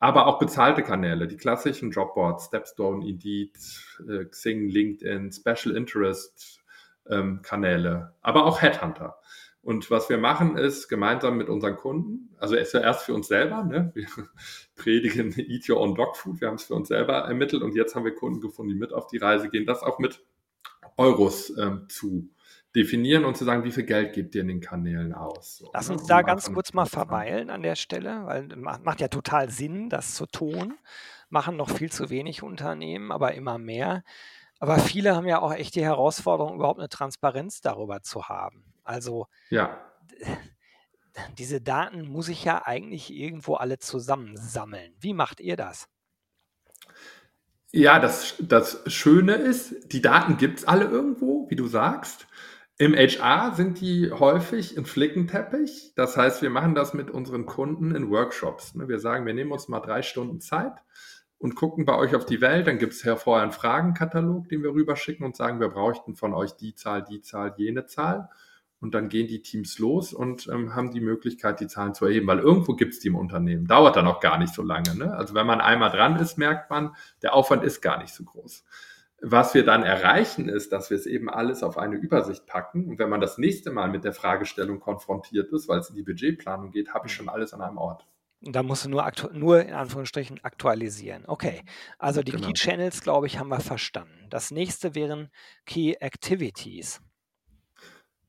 aber 0.00 0.26
auch 0.26 0.38
bezahlte 0.38 0.82
Kanäle, 0.82 1.28
die 1.28 1.36
klassischen 1.36 1.90
Jobboards, 1.90 2.46
Stepstone, 2.46 3.06
Indeed, 3.06 3.56
äh, 4.08 4.24
Xing, 4.24 4.68
LinkedIn, 4.68 5.30
Special 5.30 5.76
Interest 5.76 6.60
ähm, 7.08 7.42
Kanäle, 7.42 8.14
aber 8.22 8.46
auch 8.46 8.62
Headhunter. 8.62 9.18
Und 9.62 9.90
was 9.90 10.08
wir 10.08 10.16
machen 10.16 10.56
ist, 10.56 10.88
gemeinsam 10.88 11.36
mit 11.36 11.50
unseren 11.50 11.76
Kunden, 11.76 12.34
also 12.38 12.54
erst 12.56 13.02
für 13.02 13.12
uns 13.12 13.28
selber, 13.28 13.62
ne? 13.62 13.92
wir 13.94 14.06
predigen 14.76 15.34
Eat 15.36 15.68
Your 15.68 15.78
Own 15.78 15.94
Dog 15.94 16.16
Food, 16.16 16.40
wir 16.40 16.48
haben 16.48 16.54
es 16.54 16.64
für 16.64 16.74
uns 16.74 16.88
selber 16.88 17.18
ermittelt 17.18 17.62
und 17.62 17.74
jetzt 17.74 17.94
haben 17.94 18.06
wir 18.06 18.14
Kunden 18.14 18.40
gefunden, 18.40 18.72
die 18.72 18.78
mit 18.78 18.94
auf 18.94 19.06
die 19.06 19.18
Reise 19.18 19.50
gehen, 19.50 19.66
das 19.66 19.82
auch 19.82 19.98
mit 19.98 20.24
Euros 20.96 21.54
ähm, 21.58 21.86
zu 21.90 22.30
definieren 22.74 23.24
und 23.24 23.36
zu 23.36 23.44
sagen, 23.44 23.64
wie 23.64 23.72
viel 23.72 23.84
Geld 23.84 24.12
gibt 24.12 24.34
ihr 24.34 24.42
in 24.42 24.48
den 24.48 24.60
Kanälen 24.60 25.12
aus. 25.12 25.64
Lass 25.72 25.88
ne, 25.88 25.94
uns 25.94 26.02
ne? 26.02 26.08
da 26.08 26.22
ganz 26.22 26.52
kurz 26.52 26.72
mal 26.72 26.86
verweilen 26.86 27.50
an 27.50 27.62
der 27.62 27.74
Stelle, 27.74 28.26
weil 28.26 28.48
macht 28.56 29.00
ja 29.00 29.08
total 29.08 29.50
Sinn, 29.50 29.88
das 29.88 30.14
zu 30.14 30.26
tun. 30.26 30.78
Machen 31.28 31.56
noch 31.56 31.70
viel 31.70 31.90
zu 31.90 32.10
wenig 32.10 32.42
Unternehmen, 32.42 33.12
aber 33.12 33.34
immer 33.34 33.58
mehr. 33.58 34.02
Aber 34.58 34.78
viele 34.78 35.16
haben 35.16 35.26
ja 35.26 35.40
auch 35.40 35.54
echt 35.54 35.74
die 35.74 35.84
Herausforderung, 35.84 36.56
überhaupt 36.56 36.78
eine 36.78 36.88
Transparenz 36.88 37.60
darüber 37.60 38.02
zu 38.02 38.28
haben. 38.28 38.64
Also 38.84 39.26
ja. 39.48 39.80
diese 41.38 41.60
Daten 41.60 42.06
muss 42.08 42.28
ich 42.28 42.44
ja 42.44 42.66
eigentlich 42.66 43.12
irgendwo 43.12 43.54
alle 43.54 43.78
zusammensammeln. 43.78 44.92
Wie 45.00 45.14
macht 45.14 45.40
ihr 45.40 45.56
das? 45.56 45.88
Ja, 47.72 48.00
das, 48.00 48.34
das 48.40 48.82
Schöne 48.86 49.34
ist, 49.34 49.92
die 49.92 50.02
Daten 50.02 50.36
gibt 50.36 50.60
es 50.60 50.68
alle 50.68 50.86
irgendwo, 50.86 51.48
wie 51.50 51.56
du 51.56 51.68
sagst. 51.68 52.26
Im 52.80 52.94
HR 52.94 53.52
sind 53.54 53.82
die 53.82 54.10
häufig 54.10 54.74
im 54.74 54.86
Flickenteppich. 54.86 55.92
Das 55.96 56.16
heißt, 56.16 56.40
wir 56.40 56.48
machen 56.48 56.74
das 56.74 56.94
mit 56.94 57.10
unseren 57.10 57.44
Kunden 57.44 57.94
in 57.94 58.08
Workshops. 58.08 58.74
Ne? 58.74 58.88
Wir 58.88 58.98
sagen, 58.98 59.26
wir 59.26 59.34
nehmen 59.34 59.52
uns 59.52 59.68
mal 59.68 59.80
drei 59.80 60.00
Stunden 60.00 60.40
Zeit 60.40 60.72
und 61.36 61.56
gucken 61.56 61.84
bei 61.84 61.94
euch 61.98 62.14
auf 62.14 62.24
die 62.24 62.40
Welt. 62.40 62.66
Dann 62.66 62.78
gibt 62.78 62.94
es 62.94 63.02
vorher 63.20 63.42
einen 63.42 63.52
Fragenkatalog, 63.52 64.48
den 64.48 64.62
wir 64.62 64.72
rüberschicken 64.72 65.26
und 65.26 65.36
sagen, 65.36 65.60
wir 65.60 65.68
bräuchten 65.68 66.14
von 66.16 66.32
euch 66.32 66.52
die 66.52 66.74
Zahl, 66.74 67.04
die 67.04 67.20
Zahl, 67.20 67.52
jene 67.58 67.84
Zahl. 67.84 68.30
Und 68.80 68.94
dann 68.94 69.10
gehen 69.10 69.28
die 69.28 69.42
Teams 69.42 69.78
los 69.78 70.14
und 70.14 70.48
ähm, 70.48 70.74
haben 70.74 70.90
die 70.90 71.02
Möglichkeit, 71.02 71.60
die 71.60 71.66
Zahlen 71.66 71.92
zu 71.92 72.06
erheben, 72.06 72.28
weil 72.28 72.38
irgendwo 72.38 72.72
gibt 72.76 72.94
es 72.94 73.00
die 73.00 73.08
im 73.08 73.16
Unternehmen. 73.16 73.66
Dauert 73.66 73.96
dann 73.96 74.06
auch 74.06 74.20
gar 74.20 74.38
nicht 74.38 74.54
so 74.54 74.62
lange. 74.62 74.94
Ne? 74.94 75.14
Also 75.14 75.34
wenn 75.34 75.46
man 75.46 75.60
einmal 75.60 75.90
dran 75.90 76.16
ist, 76.16 76.38
merkt 76.38 76.70
man, 76.70 76.96
der 77.20 77.34
Aufwand 77.34 77.62
ist 77.62 77.82
gar 77.82 77.98
nicht 77.98 78.14
so 78.14 78.24
groß. 78.24 78.64
Was 79.22 79.52
wir 79.54 79.64
dann 79.64 79.82
erreichen, 79.82 80.48
ist, 80.48 80.72
dass 80.72 80.88
wir 80.90 80.96
es 80.96 81.06
eben 81.06 81.28
alles 81.28 81.62
auf 81.62 81.76
eine 81.76 81.96
Übersicht 81.96 82.46
packen. 82.46 82.86
Und 82.86 82.98
wenn 82.98 83.10
man 83.10 83.20
das 83.20 83.36
nächste 83.36 83.70
Mal 83.70 83.90
mit 83.90 84.04
der 84.04 84.14
Fragestellung 84.14 84.80
konfrontiert 84.80 85.52
ist, 85.52 85.68
weil 85.68 85.80
es 85.80 85.90
in 85.90 85.96
die 85.96 86.02
Budgetplanung 86.02 86.70
geht, 86.70 86.94
habe 86.94 87.06
ich 87.06 87.14
schon 87.14 87.28
alles 87.28 87.52
an 87.52 87.60
einem 87.60 87.76
Ort. 87.76 88.06
Da 88.42 88.62
musst 88.62 88.86
du 88.86 88.88
nur, 88.88 89.12
nur 89.32 89.62
in 89.62 89.74
Anführungsstrichen 89.74 90.42
aktualisieren. 90.42 91.24
Okay, 91.26 91.62
also 91.98 92.22
die 92.22 92.32
genau. 92.32 92.46
Key 92.46 92.54
Channels, 92.54 93.02
glaube 93.02 93.26
ich, 93.26 93.38
haben 93.38 93.48
wir 93.48 93.60
verstanden. 93.60 94.26
Das 94.30 94.50
nächste 94.50 94.94
wären 94.94 95.28
Key 95.66 95.92
Activities. 96.00 97.02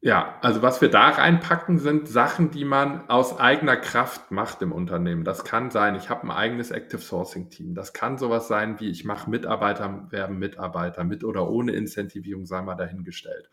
Ja, 0.03 0.39
also 0.42 0.63
was 0.63 0.81
wir 0.81 0.89
da 0.89 1.09
reinpacken, 1.09 1.77
sind 1.77 2.07
Sachen, 2.07 2.50
die 2.50 2.65
man 2.65 3.07
aus 3.07 3.39
eigener 3.39 3.77
Kraft 3.77 4.31
macht 4.31 4.63
im 4.63 4.71
Unternehmen. 4.71 5.24
Das 5.24 5.44
kann 5.44 5.69
sein, 5.69 5.94
ich 5.94 6.09
habe 6.09 6.24
ein 6.24 6.31
eigenes 6.31 6.71
Active 6.71 7.01
Sourcing 7.01 7.51
Team. 7.51 7.75
Das 7.75 7.93
kann 7.93 8.17
sowas 8.17 8.48
sein, 8.48 8.79
wie 8.79 8.89
ich 8.89 9.05
mache 9.05 9.29
Mitarbeiter 9.29 10.08
werben 10.10 10.39
Mitarbeiter 10.39 11.03
mit 11.03 11.24
oder 11.24 11.48
ohne 11.51 11.74
Incentivierung, 11.74 12.48
sei 12.48 12.63
mal 12.63 12.74
dahingestellt. 12.74 13.51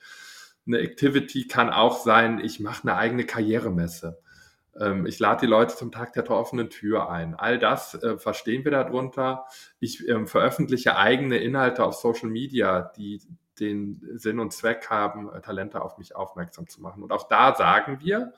Eine 0.66 0.78
Activity 0.78 1.46
kann 1.46 1.68
auch 1.68 1.98
sein, 1.98 2.40
ich 2.40 2.60
mache 2.60 2.88
eine 2.88 2.96
eigene 2.96 3.24
Karrieremesse. 3.24 4.18
Ähm, 4.80 5.04
ich 5.04 5.18
lade 5.18 5.42
die 5.42 5.50
Leute 5.50 5.76
zum 5.76 5.92
Tag 5.92 6.14
der 6.14 6.30
offenen 6.30 6.70
Tür 6.70 7.10
ein. 7.10 7.34
All 7.34 7.58
das 7.58 7.94
äh, 8.02 8.16
verstehen 8.16 8.64
wir 8.64 8.72
darunter. 8.72 9.44
Ich 9.80 10.08
ähm, 10.08 10.26
veröffentliche 10.26 10.96
eigene 10.96 11.36
Inhalte 11.36 11.84
auf 11.84 11.94
Social 11.94 12.30
Media, 12.30 12.90
die 12.96 13.20
den 13.60 14.00
Sinn 14.14 14.40
und 14.40 14.52
Zweck 14.52 14.88
haben, 14.90 15.32
äh, 15.32 15.40
Talente 15.40 15.82
auf 15.82 15.98
mich 15.98 16.16
aufmerksam 16.16 16.68
zu 16.68 16.80
machen. 16.80 17.02
Und 17.02 17.12
auch 17.12 17.28
da 17.28 17.54
sagen 17.54 17.98
wir, 18.00 18.32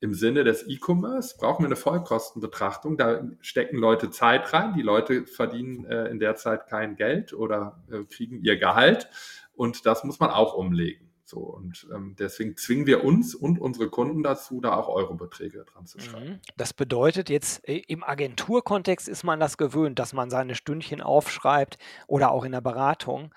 im 0.00 0.14
Sinne 0.14 0.42
des 0.42 0.66
E-Commerce 0.66 1.36
brauchen 1.38 1.62
wir 1.62 1.68
eine 1.68 1.76
Vollkostenbetrachtung. 1.76 2.96
Da 2.96 3.22
stecken 3.40 3.76
Leute 3.76 4.10
Zeit 4.10 4.52
rein. 4.52 4.74
Die 4.74 4.82
Leute 4.82 5.26
verdienen 5.26 5.84
äh, 5.84 6.06
in 6.06 6.18
der 6.18 6.34
Zeit 6.34 6.66
kein 6.66 6.96
Geld 6.96 7.32
oder 7.32 7.84
äh, 7.88 8.02
kriegen 8.04 8.42
ihr 8.42 8.58
Gehalt. 8.58 9.08
Und 9.54 9.86
das 9.86 10.02
muss 10.02 10.18
man 10.18 10.30
auch 10.30 10.54
umlegen. 10.54 11.12
So, 11.24 11.38
und 11.38 11.86
ähm, 11.94 12.14
deswegen 12.18 12.58
zwingen 12.58 12.86
wir 12.86 13.04
uns 13.04 13.34
und 13.34 13.58
unsere 13.58 13.88
Kunden 13.88 14.22
dazu, 14.22 14.60
da 14.60 14.74
auch 14.74 14.88
Eurobeträge 14.88 15.64
dran 15.64 15.86
zu 15.86 15.98
schreiben. 15.98 16.30
Mhm. 16.32 16.40
Das 16.56 16.74
bedeutet 16.74 17.30
jetzt, 17.30 17.66
äh, 17.66 17.82
im 17.86 18.04
Agenturkontext 18.04 19.08
ist 19.08 19.22
man 19.22 19.40
das 19.40 19.56
gewöhnt, 19.56 19.98
dass 19.98 20.12
man 20.12 20.30
seine 20.30 20.54
Stündchen 20.54 21.00
aufschreibt 21.00 21.78
oder 22.06 22.32
auch 22.32 22.44
in 22.44 22.52
der 22.52 22.60
Beratung. 22.60 23.32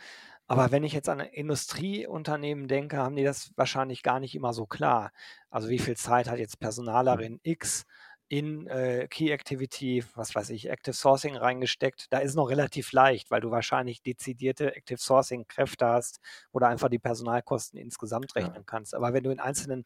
Aber 0.48 0.72
wenn 0.72 0.84
ich 0.84 0.94
jetzt 0.94 1.10
an 1.10 1.20
Industrieunternehmen 1.20 2.68
denke, 2.68 2.98
haben 2.98 3.16
die 3.16 3.24
das 3.24 3.52
wahrscheinlich 3.56 4.04
gar 4.04 4.20
nicht 4.20 4.36
immer 4.36 4.54
so 4.54 4.66
klar. 4.66 5.12
Also 5.50 5.70
wie 5.70 5.80
viel 5.80 5.98
Zeit 5.98 6.30
hat 6.30 6.38
jetzt 6.38 6.60
Personalerin 6.60 7.40
X 7.42 7.86
in 8.28 8.68
äh, 8.68 9.08
Key 9.08 9.32
Activity, 9.32 10.04
was 10.16 10.36
weiß 10.36 10.50
ich, 10.52 10.70
Active 10.70 10.96
Sourcing 10.96 11.36
reingesteckt? 11.36 12.08
Da 12.12 12.20
ist 12.20 12.36
noch 12.36 12.50
relativ 12.50 12.92
leicht, 12.92 13.32
weil 13.32 13.42
du 13.42 13.52
wahrscheinlich 13.52 14.02
dezidierte 14.02 14.76
Active 14.76 15.00
Sourcing 15.00 15.46
Kräfte 15.48 15.88
hast 15.88 16.20
oder 16.52 16.68
einfach 16.68 16.90
die 16.90 17.00
Personalkosten 17.00 17.80
insgesamt 17.80 18.36
rechnen 18.36 18.56
ja. 18.56 18.64
kannst. 18.66 18.94
Aber 18.96 19.14
wenn 19.14 19.24
du 19.24 19.32
in 19.32 19.40
einzelnen 19.40 19.86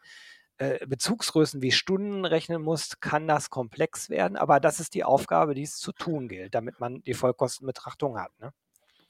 äh, 0.57 0.85
Bezugsgrößen 0.85 1.61
wie 1.61 1.71
Stunden 1.71 2.25
rechnen 2.25 2.61
musst, 2.61 2.99
kann 2.99 3.27
das 3.27 3.49
komplex 3.49 4.09
werden. 4.09 4.37
Aber 4.37 4.59
das 4.59 4.79
ist 4.81 4.93
die 4.93 5.05
Aufgabe, 5.05 5.53
die 5.53 5.63
es 5.63 5.77
zu 5.77 5.93
tun 5.93 6.27
gilt, 6.27 6.53
damit 6.53 6.79
man 6.81 7.01
die 7.03 7.13
Vollkostenbetrachtung 7.13 8.19
hat. 8.19 8.37
Ne? 8.39 8.53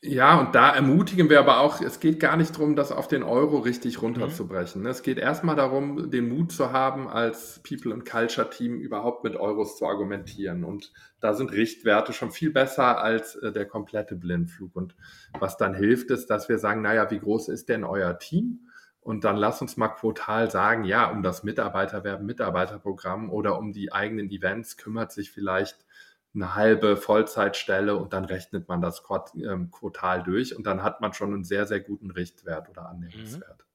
Ja, 0.01 0.39
und 0.39 0.55
da 0.55 0.73
ermutigen 0.73 1.29
wir 1.29 1.39
aber 1.39 1.59
auch, 1.59 1.81
es 1.81 1.99
geht 1.99 2.21
gar 2.21 2.37
nicht 2.37 2.55
darum, 2.55 2.77
das 2.77 2.93
auf 2.93 3.09
den 3.09 3.21
Euro 3.21 3.57
richtig 3.57 3.97
mhm. 3.97 4.03
runterzubrechen. 4.03 4.81
Mhm. 4.81 4.87
Es 4.87 5.03
geht 5.03 5.17
erstmal 5.17 5.57
darum, 5.57 6.09
den 6.09 6.29
Mut 6.29 6.53
zu 6.53 6.71
haben, 6.71 7.09
als 7.09 7.59
People 7.67 7.93
and 7.93 8.05
Culture 8.09 8.49
Team 8.49 8.79
überhaupt 8.79 9.25
mit 9.25 9.35
Euros 9.35 9.77
zu 9.77 9.85
argumentieren. 9.85 10.63
Und 10.63 10.93
da 11.19 11.33
sind 11.33 11.51
Richtwerte 11.51 12.13
schon 12.13 12.31
viel 12.31 12.51
besser 12.51 13.01
als 13.01 13.35
äh, 13.35 13.51
der 13.51 13.65
komplette 13.65 14.15
Blindflug. 14.15 14.73
Und 14.73 14.95
was 15.37 15.57
dann 15.57 15.73
hilft, 15.73 16.11
ist, 16.11 16.27
dass 16.29 16.47
wir 16.47 16.59
sagen, 16.59 16.81
naja, 16.81 17.11
wie 17.11 17.19
groß 17.19 17.49
ist 17.49 17.67
denn 17.67 17.83
euer 17.83 18.17
Team? 18.19 18.69
Und 19.01 19.25
dann 19.25 19.35
lass 19.35 19.61
uns 19.61 19.75
mal 19.75 19.89
quotal 19.89 20.49
sagen, 20.49 20.85
ja, 20.85 21.11
um 21.11 21.23
das 21.23 21.43
Mitarbeiterwerben, 21.43 22.25
Mitarbeiterprogramm 22.25 23.29
oder 23.29 23.57
um 23.57 23.73
die 23.73 23.91
eigenen 23.91 24.29
Events 24.29 24.77
kümmert 24.77 25.11
sich 25.11 25.31
vielleicht 25.31 25.85
eine 26.33 26.55
halbe 26.55 26.95
Vollzeitstelle 26.95 27.95
und 27.95 28.13
dann 28.13 28.25
rechnet 28.25 28.67
man 28.67 28.81
das 28.81 29.03
ähm, 29.35 29.71
Quartal 29.71 30.23
durch 30.23 30.55
und 30.55 30.65
dann 30.65 30.83
hat 30.83 31.01
man 31.01 31.13
schon 31.13 31.33
einen 31.33 31.43
sehr, 31.43 31.65
sehr 31.65 31.79
guten 31.79 32.11
Richtwert 32.11 32.69
oder 32.69 32.87
Annehmenswert. 32.87 33.59
Mhm. 33.59 33.69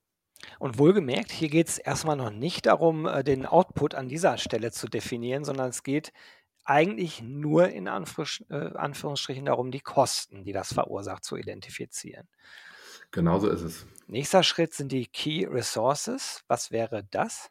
Und 0.59 0.79
wohlgemerkt, 0.79 1.33
hier 1.33 1.49
geht 1.49 1.69
es 1.69 1.79
erstmal 1.79 2.17
noch 2.17 2.31
nicht 2.31 2.67
darum, 2.67 3.07
äh, 3.07 3.25
den 3.25 3.47
Output 3.47 3.95
an 3.95 4.09
dieser 4.09 4.39
Stelle 4.39 4.71
zu 4.73 4.89
definieren, 4.89 5.45
sondern 5.45 5.71
es 5.71 5.83
geht 5.83 6.13
eigentlich 6.65 7.23
nur 7.23 7.69
in 7.69 7.87
äh, 7.87 7.91
Anführungsstrichen 7.91 9.45
darum, 9.45 9.71
die 9.71 9.81
Kosten, 9.81 10.45
die 10.45 10.53
das 10.53 10.73
verursacht, 10.73 11.25
zu 11.25 11.37
identifizieren. 11.37 12.29
Genauso 13.11 13.49
ist 13.49 13.63
es. 13.63 13.87
Nächster 14.07 14.43
Schritt 14.43 14.75
sind 14.75 14.91
die 14.91 15.07
Key 15.07 15.47
Resources. 15.47 16.43
Was 16.49 16.71
wäre 16.71 17.05
das? 17.11 17.51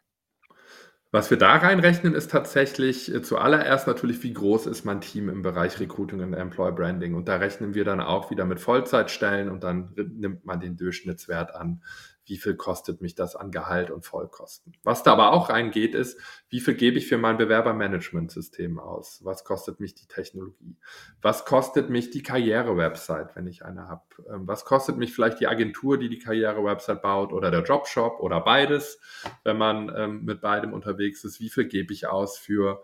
Was 1.14 1.30
wir 1.30 1.38
da 1.38 1.54
reinrechnen, 1.54 2.12
ist 2.12 2.32
tatsächlich 2.32 3.14
äh, 3.14 3.22
zuallererst 3.22 3.86
natürlich, 3.86 4.20
wie 4.24 4.32
groß 4.32 4.66
ist 4.66 4.84
mein 4.84 5.00
Team 5.00 5.28
im 5.28 5.42
Bereich 5.42 5.78
Recruiting 5.78 6.18
und 6.18 6.34
Employer 6.34 6.72
Branding. 6.72 7.14
Und 7.14 7.28
da 7.28 7.36
rechnen 7.36 7.72
wir 7.72 7.84
dann 7.84 8.00
auch 8.00 8.32
wieder 8.32 8.44
mit 8.44 8.58
Vollzeitstellen 8.58 9.48
und 9.48 9.62
dann 9.62 9.92
nimmt 9.94 10.44
man 10.44 10.58
den 10.58 10.76
Durchschnittswert 10.76 11.54
an 11.54 11.84
wie 12.26 12.38
viel 12.38 12.54
kostet 12.56 13.00
mich 13.00 13.14
das 13.14 13.36
an 13.36 13.50
Gehalt 13.50 13.90
und 13.90 14.04
Vollkosten. 14.04 14.72
Was 14.82 15.02
da 15.02 15.12
aber 15.12 15.32
auch 15.32 15.50
reingeht, 15.50 15.94
ist, 15.94 16.18
wie 16.48 16.60
viel 16.60 16.74
gebe 16.74 16.98
ich 16.98 17.06
für 17.06 17.18
mein 17.18 17.36
Bewerbermanagementsystem 17.36 18.78
aus? 18.78 19.20
Was 19.24 19.44
kostet 19.44 19.80
mich 19.80 19.94
die 19.94 20.06
Technologie? 20.06 20.76
Was 21.20 21.44
kostet 21.44 21.90
mich 21.90 22.10
die 22.10 22.22
Karriere-Website, 22.22 23.36
wenn 23.36 23.46
ich 23.46 23.64
eine 23.64 23.88
habe? 23.88 24.02
Ähm, 24.28 24.46
was 24.46 24.64
kostet 24.64 24.96
mich 24.96 25.12
vielleicht 25.12 25.40
die 25.40 25.46
Agentur, 25.46 25.98
die 25.98 26.08
die 26.08 26.18
Karriere-Website 26.18 27.02
baut 27.02 27.32
oder 27.32 27.50
der 27.50 27.62
Jobshop 27.62 28.20
oder 28.20 28.40
beides, 28.40 28.98
wenn 29.42 29.58
man 29.58 29.92
ähm, 29.94 30.24
mit 30.24 30.40
beidem 30.40 30.72
unterwegs 30.72 31.24
ist? 31.24 31.40
Wie 31.40 31.50
viel 31.50 31.66
gebe 31.66 31.92
ich 31.92 32.06
aus 32.06 32.38
für 32.38 32.82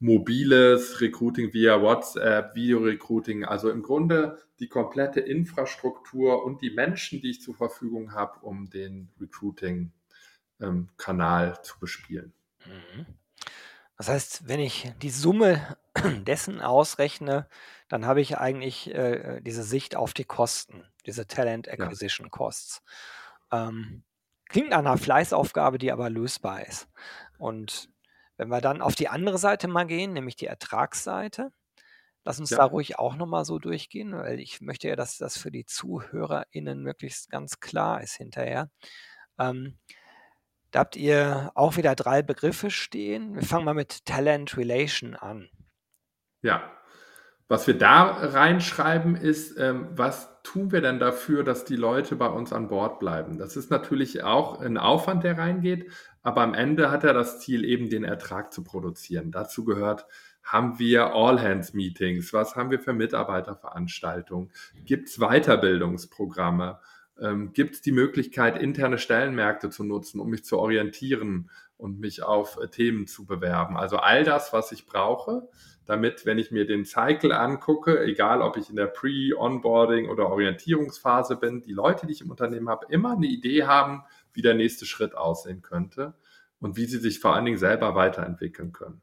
mobiles 0.00 1.00
Recruiting 1.00 1.52
via 1.52 1.82
WhatsApp, 1.82 2.54
Video-Recruiting, 2.54 3.44
also 3.44 3.68
im 3.70 3.82
Grunde 3.82 4.38
die 4.60 4.68
komplette 4.68 5.18
Infrastruktur 5.20 6.44
und 6.44 6.62
die 6.62 6.70
Menschen, 6.70 7.20
die 7.20 7.30
ich 7.30 7.42
zur 7.42 7.54
Verfügung 7.54 8.12
habe, 8.12 8.38
um 8.40 8.70
den 8.70 9.10
Recruiting-Kanal 9.20 11.48
ähm, 11.48 11.56
zu 11.62 11.80
bespielen. 11.80 12.32
Mhm. 12.64 13.06
Das 13.96 14.08
heißt, 14.08 14.48
wenn 14.48 14.60
ich 14.60 14.92
die 15.02 15.10
Summe 15.10 15.76
dessen 16.26 16.60
ausrechne, 16.60 17.48
dann 17.88 18.06
habe 18.06 18.20
ich 18.20 18.38
eigentlich 18.38 18.94
äh, 18.94 19.40
diese 19.40 19.64
Sicht 19.64 19.96
auf 19.96 20.14
die 20.14 20.24
Kosten, 20.24 20.84
diese 21.06 21.26
Talent 21.26 21.68
Acquisition 21.68 22.26
ja. 22.26 22.30
Costs. 22.30 22.82
Ähm, 23.50 24.04
klingt 24.48 24.70
nach 24.70 24.78
einer 24.78 24.98
Fleißaufgabe, 24.98 25.78
die 25.78 25.90
aber 25.90 26.10
lösbar 26.10 26.64
ist. 26.66 26.88
Und 27.38 27.90
wenn 28.38 28.48
wir 28.48 28.60
dann 28.62 28.80
auf 28.80 28.94
die 28.94 29.08
andere 29.08 29.36
Seite 29.36 29.68
mal 29.68 29.84
gehen, 29.84 30.14
nämlich 30.14 30.36
die 30.36 30.46
Ertragsseite, 30.46 31.50
lass 32.24 32.40
uns 32.40 32.50
ja. 32.50 32.58
da 32.58 32.64
ruhig 32.64 32.98
auch 32.98 33.16
nochmal 33.16 33.44
so 33.44 33.58
durchgehen, 33.58 34.12
weil 34.12 34.40
ich 34.40 34.60
möchte 34.60 34.88
ja, 34.88 34.96
dass 34.96 35.18
das 35.18 35.36
für 35.36 35.50
die 35.50 35.66
ZuhörerInnen 35.66 36.82
möglichst 36.82 37.30
ganz 37.30 37.60
klar 37.60 38.00
ist 38.00 38.14
hinterher. 38.14 38.70
Ähm, 39.38 39.78
da 40.70 40.80
habt 40.80 40.96
ihr 40.96 41.50
auch 41.54 41.76
wieder 41.76 41.94
drei 41.94 42.22
Begriffe 42.22 42.70
stehen. 42.70 43.34
Wir 43.34 43.42
fangen 43.42 43.64
mal 43.64 43.74
mit 43.74 44.04
Talent 44.04 44.56
Relation 44.56 45.14
an. 45.16 45.48
Ja, 46.42 46.70
was 47.48 47.66
wir 47.66 47.78
da 47.78 48.02
reinschreiben 48.02 49.16
ist, 49.16 49.58
ähm, 49.58 49.88
was 49.92 50.42
tun 50.42 50.70
wir 50.70 50.82
denn 50.82 50.98
dafür, 50.98 51.44
dass 51.44 51.64
die 51.64 51.76
Leute 51.76 52.14
bei 52.14 52.28
uns 52.28 52.52
an 52.52 52.68
Bord 52.68 52.98
bleiben? 53.00 53.38
Das 53.38 53.56
ist 53.56 53.70
natürlich 53.70 54.22
auch 54.22 54.60
ein 54.60 54.76
Aufwand, 54.76 55.24
der 55.24 55.38
reingeht, 55.38 55.90
aber 56.28 56.42
am 56.42 56.52
Ende 56.52 56.90
hat 56.90 57.04
er 57.04 57.14
das 57.14 57.40
Ziel, 57.40 57.64
eben 57.64 57.88
den 57.88 58.04
Ertrag 58.04 58.52
zu 58.52 58.62
produzieren. 58.62 59.32
Dazu 59.32 59.64
gehört, 59.64 60.04
haben 60.42 60.78
wir 60.78 61.14
All-Hands-Meetings? 61.14 62.34
Was 62.34 62.54
haben 62.54 62.70
wir 62.70 62.80
für 62.80 62.92
Mitarbeiterveranstaltungen? 62.92 64.50
Gibt 64.84 65.08
es 65.08 65.20
Weiterbildungsprogramme? 65.20 66.80
Ähm, 67.18 67.54
Gibt 67.54 67.76
es 67.76 67.80
die 67.80 67.92
Möglichkeit, 67.92 68.60
interne 68.60 68.98
Stellenmärkte 68.98 69.70
zu 69.70 69.84
nutzen, 69.84 70.20
um 70.20 70.28
mich 70.28 70.44
zu 70.44 70.58
orientieren 70.58 71.48
und 71.78 71.98
mich 71.98 72.22
auf 72.22 72.58
äh, 72.62 72.68
Themen 72.68 73.06
zu 73.06 73.24
bewerben? 73.24 73.78
Also 73.78 73.96
all 73.96 74.22
das, 74.22 74.52
was 74.52 74.70
ich 74.70 74.84
brauche, 74.84 75.48
damit, 75.86 76.26
wenn 76.26 76.36
ich 76.36 76.50
mir 76.50 76.66
den 76.66 76.84
Cycle 76.84 77.32
angucke, 77.32 78.04
egal 78.04 78.42
ob 78.42 78.58
ich 78.58 78.68
in 78.68 78.76
der 78.76 78.88
Pre-Onboarding 78.88 80.10
oder 80.10 80.28
Orientierungsphase 80.28 81.36
bin, 81.36 81.62
die 81.62 81.72
Leute, 81.72 82.06
die 82.06 82.12
ich 82.12 82.20
im 82.20 82.30
Unternehmen 82.30 82.68
habe, 82.68 82.84
immer 82.90 83.12
eine 83.12 83.28
Idee 83.28 83.64
haben, 83.64 84.02
wie 84.38 84.42
der 84.42 84.54
nächste 84.54 84.86
Schritt 84.86 85.16
aussehen 85.16 85.62
könnte 85.62 86.14
und 86.60 86.76
wie 86.76 86.86
sie 86.86 86.98
sich 86.98 87.18
vor 87.18 87.34
allen 87.34 87.44
Dingen 87.44 87.58
selber 87.58 87.96
weiterentwickeln 87.96 88.72
können. 88.72 89.00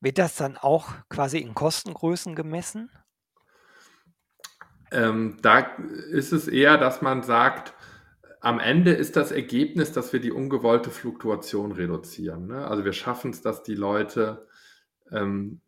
Wird 0.00 0.18
das 0.18 0.36
dann 0.36 0.56
auch 0.56 0.92
quasi 1.08 1.38
in 1.38 1.54
Kostengrößen 1.54 2.36
gemessen? 2.36 2.88
Ähm, 4.92 5.38
da 5.42 5.58
ist 6.12 6.32
es 6.32 6.46
eher, 6.46 6.78
dass 6.78 7.02
man 7.02 7.24
sagt, 7.24 7.74
am 8.40 8.60
Ende 8.60 8.92
ist 8.92 9.16
das 9.16 9.32
Ergebnis, 9.32 9.90
dass 9.90 10.12
wir 10.12 10.20
die 10.20 10.30
ungewollte 10.30 10.90
Fluktuation 10.90 11.72
reduzieren. 11.72 12.46
Ne? 12.46 12.64
Also 12.64 12.84
wir 12.84 12.92
schaffen 12.92 13.32
es, 13.32 13.42
dass 13.42 13.64
die 13.64 13.74
Leute 13.74 14.46
ähm, 15.10 15.62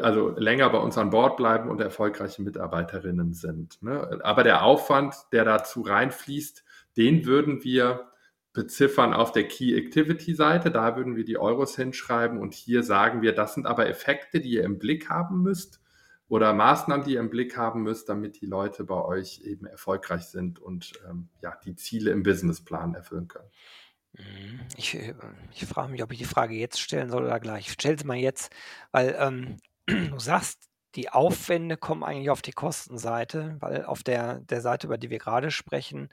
also 0.00 0.30
länger 0.30 0.70
bei 0.70 0.78
uns 0.78 0.96
an 0.96 1.10
Bord 1.10 1.36
bleiben 1.36 1.68
und 1.68 1.82
erfolgreiche 1.82 2.40
Mitarbeiterinnen 2.40 3.34
sind. 3.34 3.82
Ne? 3.82 4.18
Aber 4.22 4.44
der 4.44 4.62
Aufwand, 4.62 5.14
der 5.32 5.44
dazu 5.44 5.82
reinfließt, 5.82 6.64
den 6.96 7.26
würden 7.26 7.64
wir 7.64 8.10
beziffern 8.54 9.12
auf 9.12 9.32
der 9.32 9.46
Key 9.46 9.76
Activity 9.76 10.34
Seite. 10.34 10.70
Da 10.70 10.96
würden 10.96 11.16
wir 11.16 11.24
die 11.24 11.36
Euros 11.36 11.76
hinschreiben 11.76 12.38
und 12.38 12.54
hier 12.54 12.82
sagen 12.82 13.20
wir, 13.20 13.34
das 13.34 13.54
sind 13.54 13.66
aber 13.66 13.88
Effekte, 13.88 14.40
die 14.40 14.52
ihr 14.52 14.64
im 14.64 14.78
Blick 14.78 15.10
haben 15.10 15.42
müsst 15.42 15.80
oder 16.28 16.54
Maßnahmen, 16.54 17.04
die 17.04 17.14
ihr 17.14 17.20
im 17.20 17.30
Blick 17.30 17.56
haben 17.56 17.82
müsst, 17.82 18.08
damit 18.08 18.40
die 18.40 18.46
Leute 18.46 18.84
bei 18.84 19.04
euch 19.04 19.42
eben 19.44 19.66
erfolgreich 19.66 20.26
sind 20.26 20.58
und 20.58 20.92
ähm, 21.08 21.28
ja, 21.42 21.58
die 21.64 21.74
Ziele 21.74 22.12
im 22.12 22.22
Businessplan 22.22 22.94
erfüllen 22.94 23.28
können. 23.28 23.50
Mhm. 24.12 24.60
Ich, 24.76 24.94
äh, 24.94 25.14
ich 25.52 25.66
frage 25.66 25.90
mich, 25.90 26.02
ob 26.02 26.12
ich 26.12 26.18
die 26.18 26.24
Frage 26.24 26.54
jetzt 26.54 26.80
stellen 26.80 27.10
soll 27.10 27.24
oder 27.24 27.40
gleich. 27.40 27.66
Ich 27.66 27.72
stelle 27.72 27.98
sie 27.98 28.06
mal 28.06 28.16
jetzt, 28.16 28.54
weil 28.92 29.16
ähm, 29.18 29.56
du 29.86 30.18
sagst, 30.18 30.70
die 30.94 31.10
Aufwände 31.10 31.76
kommen 31.76 32.04
eigentlich 32.04 32.30
auf 32.30 32.40
die 32.40 32.52
Kostenseite, 32.52 33.56
weil 33.58 33.84
auf 33.84 34.04
der, 34.04 34.38
der 34.40 34.60
Seite, 34.60 34.86
über 34.86 34.96
die 34.96 35.10
wir 35.10 35.18
gerade 35.18 35.50
sprechen, 35.50 36.08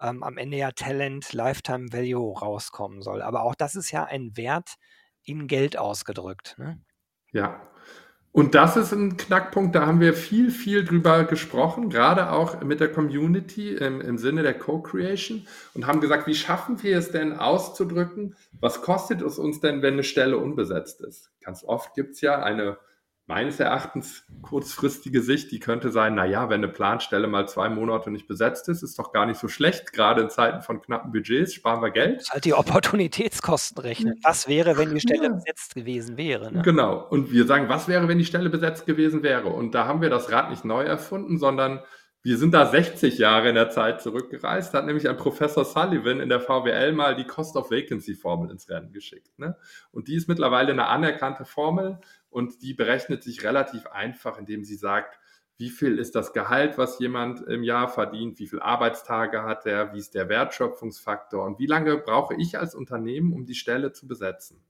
ähm, 0.00 0.22
am 0.22 0.36
Ende 0.38 0.56
ja 0.56 0.70
Talent 0.72 1.32
Lifetime 1.32 1.92
Value 1.92 2.38
rauskommen 2.38 3.02
soll. 3.02 3.22
Aber 3.22 3.42
auch 3.42 3.54
das 3.54 3.76
ist 3.76 3.90
ja 3.90 4.04
ein 4.04 4.36
Wert 4.36 4.74
in 5.24 5.46
Geld 5.46 5.76
ausgedrückt. 5.76 6.56
Ne? 6.58 6.80
Ja, 7.32 7.70
und 8.32 8.54
das 8.54 8.76
ist 8.76 8.92
ein 8.92 9.16
Knackpunkt, 9.16 9.74
da 9.74 9.86
haben 9.86 9.98
wir 9.98 10.14
viel, 10.14 10.52
viel 10.52 10.84
drüber 10.84 11.24
gesprochen, 11.24 11.90
gerade 11.90 12.30
auch 12.30 12.62
mit 12.62 12.78
der 12.78 12.92
Community 12.92 13.74
im, 13.74 14.00
im 14.00 14.18
Sinne 14.18 14.44
der 14.44 14.56
Co-Creation 14.56 15.48
und 15.74 15.86
haben 15.88 16.00
gesagt, 16.00 16.28
wie 16.28 16.36
schaffen 16.36 16.80
wir 16.84 16.96
es 16.96 17.10
denn 17.10 17.32
auszudrücken, 17.32 18.36
was 18.60 18.82
kostet 18.82 19.20
es 19.20 19.38
uns 19.40 19.58
denn, 19.58 19.82
wenn 19.82 19.94
eine 19.94 20.04
Stelle 20.04 20.38
unbesetzt 20.38 21.00
ist? 21.00 21.32
Ganz 21.40 21.64
oft 21.64 21.94
gibt 21.94 22.14
es 22.14 22.20
ja 22.20 22.40
eine 22.40 22.78
meines 23.30 23.60
Erachtens 23.60 24.24
kurzfristige 24.42 25.22
Sicht, 25.22 25.52
die 25.52 25.60
könnte 25.60 25.90
sein, 25.90 26.16
naja, 26.16 26.50
wenn 26.50 26.64
eine 26.64 26.72
Planstelle 26.72 27.28
mal 27.28 27.48
zwei 27.48 27.68
Monate 27.68 28.10
nicht 28.10 28.26
besetzt 28.26 28.68
ist, 28.68 28.82
ist 28.82 28.98
doch 28.98 29.12
gar 29.12 29.24
nicht 29.24 29.38
so 29.38 29.46
schlecht. 29.46 29.92
Gerade 29.92 30.22
in 30.22 30.30
Zeiten 30.30 30.62
von 30.62 30.82
knappen 30.82 31.12
Budgets 31.12 31.54
sparen 31.54 31.80
wir 31.80 31.92
Geld. 31.92 32.28
Halt 32.28 32.44
die 32.44 32.54
Opportunitätskosten 32.54 33.78
rechnen. 33.78 34.18
Was 34.24 34.48
wäre, 34.48 34.76
wenn 34.76 34.92
die 34.92 35.00
Stelle 35.00 35.28
ja. 35.28 35.32
besetzt 35.32 35.76
gewesen 35.76 36.16
wäre? 36.16 36.52
Ne? 36.52 36.62
Genau. 36.62 37.06
Und 37.08 37.30
wir 37.30 37.46
sagen, 37.46 37.68
was 37.68 37.86
wäre, 37.86 38.08
wenn 38.08 38.18
die 38.18 38.24
Stelle 38.24 38.50
besetzt 38.50 38.84
gewesen 38.84 39.22
wäre? 39.22 39.46
Und 39.46 39.76
da 39.76 39.86
haben 39.86 40.02
wir 40.02 40.10
das 40.10 40.32
Rad 40.32 40.50
nicht 40.50 40.64
neu 40.64 40.82
erfunden, 40.82 41.38
sondern 41.38 41.84
wir 42.22 42.36
sind 42.36 42.52
da 42.52 42.66
60 42.66 43.16
Jahre 43.16 43.48
in 43.48 43.54
der 43.54 43.70
Zeit 43.70 44.02
zurückgereist. 44.02 44.74
Da 44.74 44.78
hat 44.78 44.86
nämlich 44.86 45.08
ein 45.08 45.16
Professor 45.16 45.64
Sullivan 45.64 46.20
in 46.20 46.28
der 46.28 46.40
VWL 46.40 46.92
mal 46.92 47.14
die 47.14 47.24
Cost 47.24 47.56
of 47.56 47.70
Vacancy 47.70 48.14
Formel 48.14 48.50
ins 48.50 48.68
Rennen 48.68 48.92
geschickt. 48.92 49.38
Ne? 49.38 49.56
Und 49.90 50.08
die 50.08 50.16
ist 50.16 50.28
mittlerweile 50.28 50.72
eine 50.72 50.88
anerkannte 50.88 51.46
Formel 51.46 51.98
und 52.30 52.62
die 52.62 52.74
berechnet 52.74 53.22
sich 53.22 53.42
relativ 53.42 53.86
einfach, 53.88 54.38
indem 54.38 54.64
sie 54.64 54.76
sagt, 54.76 55.18
wie 55.58 55.68
viel 55.68 55.98
ist 55.98 56.14
das 56.14 56.32
Gehalt, 56.32 56.78
was 56.78 56.98
jemand 57.00 57.42
im 57.42 57.62
Jahr 57.62 57.88
verdient, 57.88 58.38
wie 58.38 58.46
viele 58.46 58.62
Arbeitstage 58.62 59.42
hat 59.42 59.66
er, 59.66 59.92
wie 59.92 59.98
ist 59.98 60.14
der 60.14 60.30
Wertschöpfungsfaktor 60.30 61.44
und 61.44 61.58
wie 61.58 61.66
lange 61.66 61.98
brauche 61.98 62.34
ich 62.34 62.58
als 62.58 62.74
Unternehmen, 62.74 63.34
um 63.34 63.44
die 63.44 63.54
Stelle 63.54 63.92
zu 63.92 64.08
besetzen. 64.08 64.62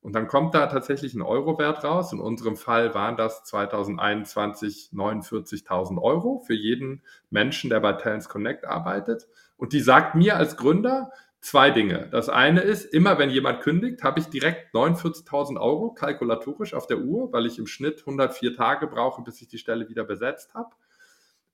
Und 0.00 0.14
dann 0.14 0.28
kommt 0.28 0.54
da 0.54 0.66
tatsächlich 0.66 1.14
ein 1.14 1.22
Eurowert 1.22 1.84
raus. 1.84 2.12
In 2.12 2.20
unserem 2.20 2.56
Fall 2.56 2.94
waren 2.94 3.16
das 3.16 3.44
2021 3.44 4.90
49.000 4.92 6.00
Euro 6.00 6.38
für 6.46 6.54
jeden 6.54 7.02
Menschen, 7.30 7.70
der 7.70 7.80
bei 7.80 7.92
Talents 7.92 8.28
Connect 8.28 8.64
arbeitet. 8.64 9.28
Und 9.56 9.72
die 9.72 9.80
sagt 9.80 10.14
mir 10.14 10.36
als 10.36 10.56
Gründer 10.56 11.10
zwei 11.40 11.70
Dinge. 11.70 12.08
Das 12.10 12.28
eine 12.28 12.60
ist, 12.60 12.84
immer 12.84 13.18
wenn 13.18 13.30
jemand 13.30 13.60
kündigt, 13.60 14.02
habe 14.02 14.20
ich 14.20 14.26
direkt 14.26 14.74
49.000 14.74 15.60
Euro 15.60 15.92
kalkulatorisch 15.92 16.74
auf 16.74 16.86
der 16.86 16.98
Uhr, 16.98 17.32
weil 17.32 17.46
ich 17.46 17.58
im 17.58 17.66
Schnitt 17.66 18.00
104 18.00 18.54
Tage 18.54 18.86
brauche, 18.86 19.22
bis 19.22 19.40
ich 19.40 19.48
die 19.48 19.58
Stelle 19.58 19.88
wieder 19.88 20.04
besetzt 20.04 20.54
habe. 20.54 20.70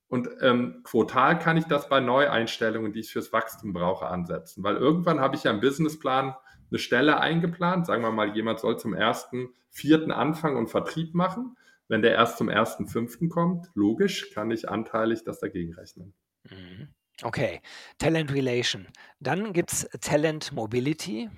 Und 0.09 0.29
ähm, 0.43 0.83
quotal 0.85 1.39
kann 1.39 1.57
ich 1.57 1.65
das 1.65 1.89
bei 1.89 2.01
Neueinstellungen, 2.01 2.93
die 2.93 3.01
ich 3.01 3.11
fürs 3.11 3.33
Wachstum 3.33 3.73
brauche, 3.73 4.07
ansetzen. 4.07 4.63
Weil 4.63 4.77
irgendwann 4.77 5.21
habe 5.21 5.37
ich 5.37 5.45
ja 5.45 5.51
im 5.51 5.61
Businessplan 5.61 6.35
eine 6.71 6.79
Stelle 6.79 7.19
eingeplant. 7.19 7.87
Sagen 7.87 8.03
wir 8.03 8.13
mal, 8.13 8.35
jemand 8.35 8.61
soll 8.61 8.79
zum 8.79 8.93
ersten, 8.93 9.49
vierten 9.71 10.11
Anfang 10.11 10.57
und 10.57 10.69
Vertrieb 10.69 11.15
machen. 11.15 11.57
Wenn 11.89 12.03
der 12.03 12.13
erst 12.13 12.39
zum 12.39 12.49
ersten, 12.49 12.87
fünften 12.87 13.29
kommt, 13.29 13.71
logisch, 13.75 14.33
kann 14.33 14.51
ich 14.51 14.69
anteilig 14.69 15.25
das 15.25 15.41
dagegen 15.41 15.75
rechnen. 15.75 16.15
Mhm. 16.51 16.89
Okay, 17.23 17.61
Talent 17.99 18.33
Relation. 18.33 18.87
Dann 19.21 19.53
gibt 19.53 19.73
es 19.73 19.89
Talent 20.01 20.53
Mobility 20.53 21.31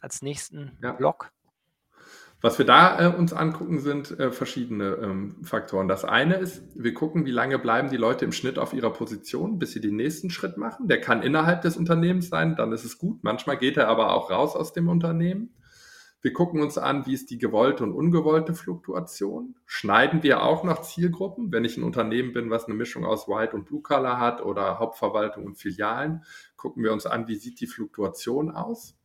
als 0.00 0.22
nächsten 0.22 0.76
ja. 0.82 0.92
Block. 0.92 1.30
Was 2.40 2.56
wir 2.56 2.66
da 2.66 3.00
äh, 3.00 3.16
uns 3.16 3.32
angucken, 3.32 3.80
sind 3.80 4.16
äh, 4.18 4.30
verschiedene 4.30 4.96
ähm, 5.02 5.36
Faktoren. 5.42 5.88
Das 5.88 6.04
eine 6.04 6.36
ist, 6.36 6.62
wir 6.76 6.94
gucken, 6.94 7.26
wie 7.26 7.32
lange 7.32 7.58
bleiben 7.58 7.90
die 7.90 7.96
Leute 7.96 8.24
im 8.24 8.30
Schnitt 8.32 8.60
auf 8.60 8.72
ihrer 8.72 8.92
Position, 8.92 9.58
bis 9.58 9.72
sie 9.72 9.80
den 9.80 9.96
nächsten 9.96 10.30
Schritt 10.30 10.56
machen. 10.56 10.86
Der 10.86 11.00
kann 11.00 11.22
innerhalb 11.22 11.62
des 11.62 11.76
Unternehmens 11.76 12.28
sein, 12.28 12.54
dann 12.54 12.70
ist 12.70 12.84
es 12.84 12.98
gut. 12.98 13.24
Manchmal 13.24 13.58
geht 13.58 13.76
er 13.76 13.88
aber 13.88 14.14
auch 14.14 14.30
raus 14.30 14.54
aus 14.54 14.72
dem 14.72 14.88
Unternehmen. 14.88 15.50
Wir 16.20 16.32
gucken 16.32 16.60
uns 16.60 16.78
an, 16.78 17.06
wie 17.06 17.14
ist 17.14 17.30
die 17.30 17.38
gewollte 17.38 17.84
und 17.84 17.92
ungewollte 17.92 18.52
Fluktuation. 18.52 19.54
Schneiden 19.66 20.24
wir 20.24 20.42
auch 20.42 20.64
noch 20.64 20.82
Zielgruppen? 20.82 21.52
Wenn 21.52 21.64
ich 21.64 21.76
ein 21.76 21.84
Unternehmen 21.84 22.32
bin, 22.32 22.50
was 22.50 22.64
eine 22.64 22.74
Mischung 22.74 23.04
aus 23.04 23.28
White 23.28 23.54
und 23.54 23.66
Blue 23.66 23.82
Color 23.82 24.18
hat 24.18 24.42
oder 24.42 24.80
Hauptverwaltung 24.80 25.44
und 25.46 25.58
Filialen, 25.58 26.24
gucken 26.56 26.82
wir 26.82 26.92
uns 26.92 27.06
an, 27.06 27.28
wie 27.28 27.36
sieht 27.36 27.60
die 27.60 27.68
Fluktuation 27.68 28.50
aus? 28.50 28.98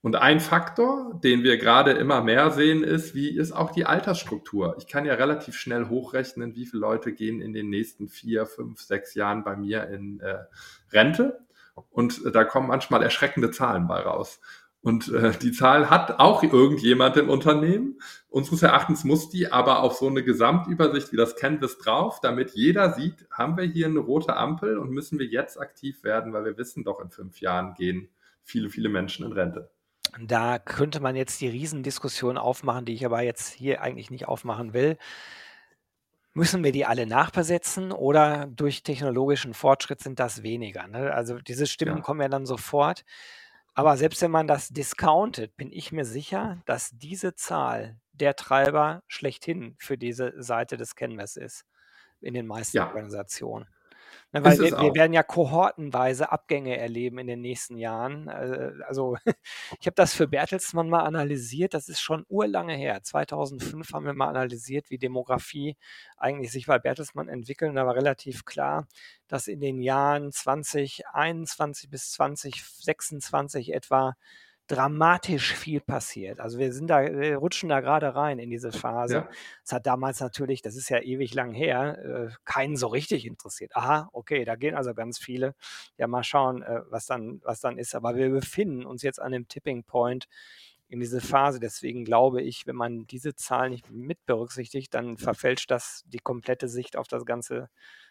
Und 0.00 0.14
ein 0.14 0.38
Faktor, 0.40 1.18
den 1.24 1.42
wir 1.42 1.56
gerade 1.58 1.92
immer 1.92 2.22
mehr 2.22 2.50
sehen, 2.50 2.84
ist, 2.84 3.14
wie 3.14 3.36
ist 3.36 3.52
auch 3.52 3.72
die 3.72 3.84
Altersstruktur. 3.84 4.76
Ich 4.78 4.86
kann 4.86 5.06
ja 5.06 5.14
relativ 5.14 5.56
schnell 5.56 5.88
hochrechnen, 5.88 6.54
wie 6.54 6.66
viele 6.66 6.82
Leute 6.82 7.12
gehen 7.12 7.40
in 7.40 7.52
den 7.52 7.68
nächsten 7.68 8.08
vier, 8.08 8.46
fünf, 8.46 8.80
sechs 8.80 9.14
Jahren 9.14 9.42
bei 9.42 9.56
mir 9.56 9.88
in 9.88 10.20
äh, 10.20 10.44
Rente. 10.92 11.40
Und 11.90 12.24
äh, 12.24 12.30
da 12.30 12.44
kommen 12.44 12.68
manchmal 12.68 13.02
erschreckende 13.02 13.50
Zahlen 13.50 13.88
bei 13.88 14.00
raus. 14.00 14.40
Und 14.88 15.12
äh, 15.12 15.32
die 15.36 15.52
Zahl 15.52 15.90
hat 15.90 16.18
auch 16.18 16.42
irgendjemand 16.42 17.18
im 17.18 17.28
Unternehmen. 17.28 18.00
Unseres 18.30 18.62
Erachtens 18.62 19.04
muss 19.04 19.28
die 19.28 19.52
aber 19.52 19.82
auf 19.82 19.96
so 19.96 20.08
eine 20.08 20.24
Gesamtübersicht 20.24 21.12
wie 21.12 21.18
das 21.18 21.36
Canvas 21.36 21.76
drauf, 21.76 22.20
damit 22.22 22.52
jeder 22.52 22.94
sieht, 22.94 23.26
haben 23.30 23.58
wir 23.58 23.64
hier 23.64 23.84
eine 23.84 23.98
rote 23.98 24.34
Ampel 24.34 24.78
und 24.78 24.90
müssen 24.90 25.18
wir 25.18 25.26
jetzt 25.26 25.60
aktiv 25.60 26.02
werden, 26.04 26.32
weil 26.32 26.46
wir 26.46 26.56
wissen 26.56 26.84
doch, 26.84 27.00
in 27.00 27.10
fünf 27.10 27.42
Jahren 27.42 27.74
gehen 27.74 28.08
viele, 28.42 28.70
viele 28.70 28.88
Menschen 28.88 29.26
in 29.26 29.32
Rente. 29.32 29.70
Da 30.18 30.58
könnte 30.58 31.00
man 31.00 31.16
jetzt 31.16 31.38
die 31.42 31.48
Riesendiskussion 31.48 32.38
aufmachen, 32.38 32.86
die 32.86 32.94
ich 32.94 33.04
aber 33.04 33.20
jetzt 33.20 33.52
hier 33.52 33.82
eigentlich 33.82 34.10
nicht 34.10 34.26
aufmachen 34.26 34.72
will. 34.72 34.96
Müssen 36.32 36.64
wir 36.64 36.72
die 36.72 36.86
alle 36.86 37.06
nachbesetzen 37.06 37.92
oder 37.92 38.46
durch 38.46 38.84
technologischen 38.84 39.52
Fortschritt 39.52 40.00
sind 40.00 40.18
das 40.18 40.42
weniger? 40.42 40.86
Ne? 40.86 41.12
Also 41.12 41.40
diese 41.40 41.66
Stimmen 41.66 41.98
ja. 41.98 42.02
kommen 42.02 42.22
ja 42.22 42.28
dann 42.28 42.46
sofort. 42.46 43.04
Aber 43.78 43.96
selbst 43.96 44.20
wenn 44.22 44.32
man 44.32 44.48
das 44.48 44.70
discountet, 44.70 45.56
bin 45.56 45.70
ich 45.70 45.92
mir 45.92 46.04
sicher, 46.04 46.60
dass 46.66 46.90
diese 46.94 47.36
Zahl 47.36 48.00
der 48.10 48.34
Treiber 48.34 49.04
schlechthin 49.06 49.76
für 49.78 49.96
diese 49.96 50.34
Seite 50.42 50.76
des 50.76 50.96
Canvas 50.96 51.36
ist 51.36 51.64
in 52.20 52.34
den 52.34 52.48
meisten 52.48 52.78
ja. 52.78 52.88
Organisationen. 52.88 53.68
Ne, 54.32 54.44
weil 54.44 54.58
wir, 54.58 54.72
wir, 54.72 54.94
werden 54.94 55.14
ja 55.14 55.22
kohortenweise 55.22 56.30
Abgänge 56.30 56.76
erleben 56.76 57.16
in 57.16 57.26
den 57.26 57.40
nächsten 57.40 57.78
Jahren. 57.78 58.28
Äh, 58.28 58.72
also 58.86 59.16
ich 59.80 59.86
habe 59.86 59.94
das 59.94 60.12
für 60.12 60.28
Bertelsmann 60.28 60.90
mal 60.90 61.04
analysiert, 61.04 61.72
das 61.72 61.88
ist 61.88 62.00
schon 62.00 62.26
urlange 62.28 62.74
her. 62.74 63.02
2005 63.02 63.90
haben 63.94 64.04
wir 64.04 64.12
mal 64.12 64.28
analysiert, 64.28 64.90
wie 64.90 64.98
Demografie 64.98 65.78
eigentlich 66.18 66.52
sich 66.52 66.66
bei 66.66 66.78
Bertelsmann 66.78 67.28
entwickelt. 67.28 67.70
Und 67.70 67.76
da 67.76 67.86
war 67.86 67.94
relativ 67.96 68.44
klar, 68.44 68.86
dass 69.28 69.48
in 69.48 69.60
den 69.60 69.80
Jahren 69.80 70.30
2021 70.30 71.88
bis 71.88 72.10
2026 72.12 73.72
etwa 73.72 74.14
dramatisch 74.68 75.54
viel 75.54 75.80
passiert. 75.80 76.40
Also 76.40 76.58
wir 76.58 76.72
sind 76.72 76.88
da, 76.88 77.00
wir 77.02 77.36
rutschen 77.38 77.68
da 77.68 77.80
gerade 77.80 78.14
rein 78.14 78.38
in 78.38 78.50
diese 78.50 78.70
Phase. 78.70 79.14
Ja. 79.14 79.28
Das 79.62 79.72
hat 79.72 79.86
damals 79.86 80.20
natürlich, 80.20 80.62
das 80.62 80.76
ist 80.76 80.90
ja 80.90 81.00
ewig 81.00 81.34
lang 81.34 81.52
her, 81.52 81.98
äh, 82.04 82.34
keinen 82.44 82.76
so 82.76 82.86
richtig 82.86 83.26
interessiert. 83.26 83.74
Aha, 83.74 84.10
okay, 84.12 84.44
da 84.44 84.56
gehen 84.56 84.74
also 84.74 84.94
ganz 84.94 85.18
viele. 85.18 85.54
Ja, 85.96 86.06
mal 86.06 86.22
schauen, 86.22 86.62
äh, 86.62 86.82
was 86.90 87.06
dann, 87.06 87.40
was 87.42 87.60
dann 87.60 87.78
ist. 87.78 87.94
Aber 87.94 88.14
wir 88.14 88.28
befinden 88.30 88.84
uns 88.84 89.02
jetzt 89.02 89.20
an 89.20 89.32
dem 89.32 89.48
Tipping 89.48 89.84
Point 89.84 90.28
in 90.88 91.00
diese 91.00 91.20
Phase. 91.20 91.60
Deswegen 91.60 92.04
glaube 92.04 92.42
ich, 92.42 92.66
wenn 92.66 92.76
man 92.76 93.06
diese 93.06 93.34
Zahl 93.34 93.70
nicht 93.70 93.90
mit 93.90 94.24
berücksichtigt, 94.26 94.94
dann 94.94 95.16
verfälscht 95.16 95.70
das 95.70 96.04
die 96.06 96.18
komplette 96.18 96.68
Sicht 96.68 96.96
auf 96.96 97.08
das 97.08 97.24
ganze 97.24 97.70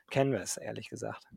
Canvas, 0.10 0.58
ehrlich 0.58 0.90
gesagt. 0.90 1.28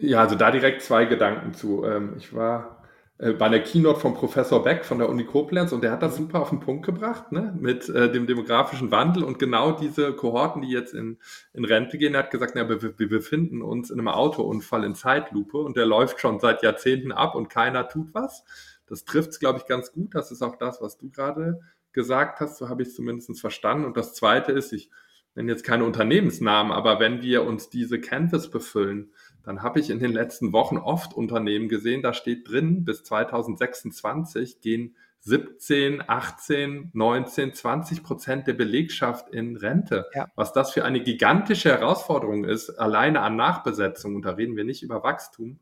Ja, 0.00 0.20
also 0.20 0.36
da 0.36 0.50
direkt 0.50 0.82
zwei 0.82 1.06
Gedanken 1.06 1.52
zu. 1.54 1.84
Ähm, 1.84 2.14
ich 2.16 2.32
war 2.32 2.77
bei 3.18 3.48
der 3.48 3.64
Keynote 3.64 3.98
von 3.98 4.14
Professor 4.14 4.62
Beck 4.62 4.84
von 4.84 4.98
der 4.98 5.08
Uni 5.08 5.24
Koblenz 5.24 5.72
und 5.72 5.82
der 5.82 5.90
hat 5.90 6.02
das 6.02 6.16
super 6.16 6.40
auf 6.40 6.50
den 6.50 6.60
Punkt 6.60 6.86
gebracht, 6.86 7.32
ne, 7.32 7.52
mit 7.58 7.88
äh, 7.88 8.12
dem 8.12 8.28
demografischen 8.28 8.92
Wandel 8.92 9.24
und 9.24 9.40
genau 9.40 9.72
diese 9.72 10.12
Kohorten, 10.12 10.62
die 10.62 10.70
jetzt 10.70 10.94
in, 10.94 11.18
in 11.52 11.64
Rente 11.64 11.98
gehen, 11.98 12.14
er 12.14 12.20
hat 12.20 12.30
gesagt, 12.30 12.52
na, 12.54 12.68
wir, 12.68 12.80
wir 12.80 13.08
befinden 13.08 13.60
uns 13.60 13.90
in 13.90 13.98
einem 13.98 14.06
Autounfall 14.06 14.84
in 14.84 14.94
Zeitlupe 14.94 15.58
und 15.58 15.76
der 15.76 15.84
läuft 15.84 16.20
schon 16.20 16.38
seit 16.38 16.62
Jahrzehnten 16.62 17.10
ab 17.10 17.34
und 17.34 17.50
keiner 17.50 17.88
tut 17.88 18.14
was. 18.14 18.44
Das 18.86 19.04
trifft 19.04 19.30
es, 19.30 19.40
glaube 19.40 19.58
ich, 19.58 19.66
ganz 19.66 19.92
gut. 19.92 20.14
Das 20.14 20.30
ist 20.30 20.40
auch 20.40 20.56
das, 20.56 20.80
was 20.80 20.96
du 20.96 21.10
gerade 21.10 21.60
gesagt 21.92 22.38
hast, 22.38 22.58
so 22.58 22.68
habe 22.68 22.82
ich 22.82 22.88
es 22.88 22.94
zumindest 22.94 23.40
verstanden. 23.40 23.84
Und 23.84 23.96
das 23.96 24.14
Zweite 24.14 24.52
ist, 24.52 24.72
ich 24.72 24.90
nenne 25.34 25.50
jetzt 25.50 25.64
keine 25.64 25.84
Unternehmensnamen, 25.84 26.72
aber 26.72 27.00
wenn 27.00 27.20
wir 27.20 27.44
uns 27.44 27.68
diese 27.68 28.00
Canvas 28.00 28.48
befüllen, 28.48 29.12
dann 29.44 29.62
habe 29.62 29.80
ich 29.80 29.90
in 29.90 29.98
den 29.98 30.12
letzten 30.12 30.52
Wochen 30.52 30.76
oft 30.76 31.14
Unternehmen 31.14 31.68
gesehen, 31.68 32.02
da 32.02 32.12
steht 32.12 32.48
drin, 32.48 32.84
bis 32.84 33.04
2026 33.04 34.60
gehen 34.60 34.96
17, 35.20 36.02
18, 36.06 36.90
19, 36.94 37.54
20 37.54 38.02
Prozent 38.02 38.46
der 38.46 38.54
Belegschaft 38.54 39.28
in 39.30 39.56
Rente. 39.56 40.06
Ja. 40.14 40.28
Was 40.36 40.52
das 40.52 40.72
für 40.72 40.84
eine 40.84 41.02
gigantische 41.02 41.70
Herausforderung 41.70 42.44
ist, 42.44 42.70
alleine 42.70 43.20
an 43.20 43.36
Nachbesetzung, 43.36 44.16
und 44.16 44.24
da 44.24 44.30
reden 44.30 44.56
wir 44.56 44.64
nicht 44.64 44.82
über 44.82 45.02
Wachstum. 45.02 45.58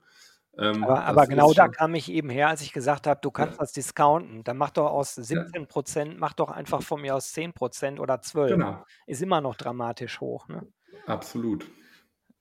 Ähm, 0.58 0.84
aber, 0.84 1.04
aber 1.04 1.26
genau 1.26 1.52
da 1.52 1.68
kam 1.68 1.94
ich 1.94 2.10
eben 2.10 2.30
her, 2.30 2.48
als 2.48 2.62
ich 2.62 2.72
gesagt 2.72 3.06
habe, 3.06 3.20
du 3.22 3.30
kannst 3.30 3.54
ja. 3.54 3.60
das 3.60 3.72
discounten. 3.72 4.42
Dann 4.44 4.56
mach 4.56 4.70
doch 4.70 4.90
aus 4.90 5.14
17 5.14 5.66
Prozent, 5.66 6.12
ja. 6.12 6.18
mach 6.18 6.32
doch 6.32 6.50
einfach 6.50 6.82
von 6.82 7.00
mir 7.00 7.14
aus 7.14 7.32
10 7.32 7.52
Prozent 7.52 8.00
oder 8.00 8.20
12. 8.20 8.52
Genau. 8.52 8.84
Ist 9.06 9.22
immer 9.22 9.40
noch 9.40 9.56
dramatisch 9.56 10.20
hoch. 10.20 10.48
Ne? 10.48 10.66
Absolut. 11.06 11.66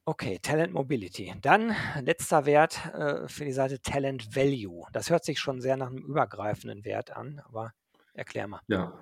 Okay, 0.08 0.38
Talent 0.40 0.72
Mobility. 0.72 1.34
Dann 1.42 1.76
letzter 2.00 2.46
Wert 2.46 2.80
äh, 2.94 3.28
für 3.28 3.44
die 3.44 3.52
Seite 3.52 3.82
Talent 3.82 4.36
Value. 4.36 4.86
Das 4.94 5.10
hört 5.10 5.26
sich 5.26 5.40
schon 5.40 5.62
sehr 5.62 5.78
nach 5.78 5.88
einem 5.88 5.98
übergreifenden 5.98 6.86
Wert 6.86 7.18
an, 7.18 7.42
aber 7.48 7.74
erklär 8.14 8.48
mal. 8.48 8.62
Ja, 8.68 8.94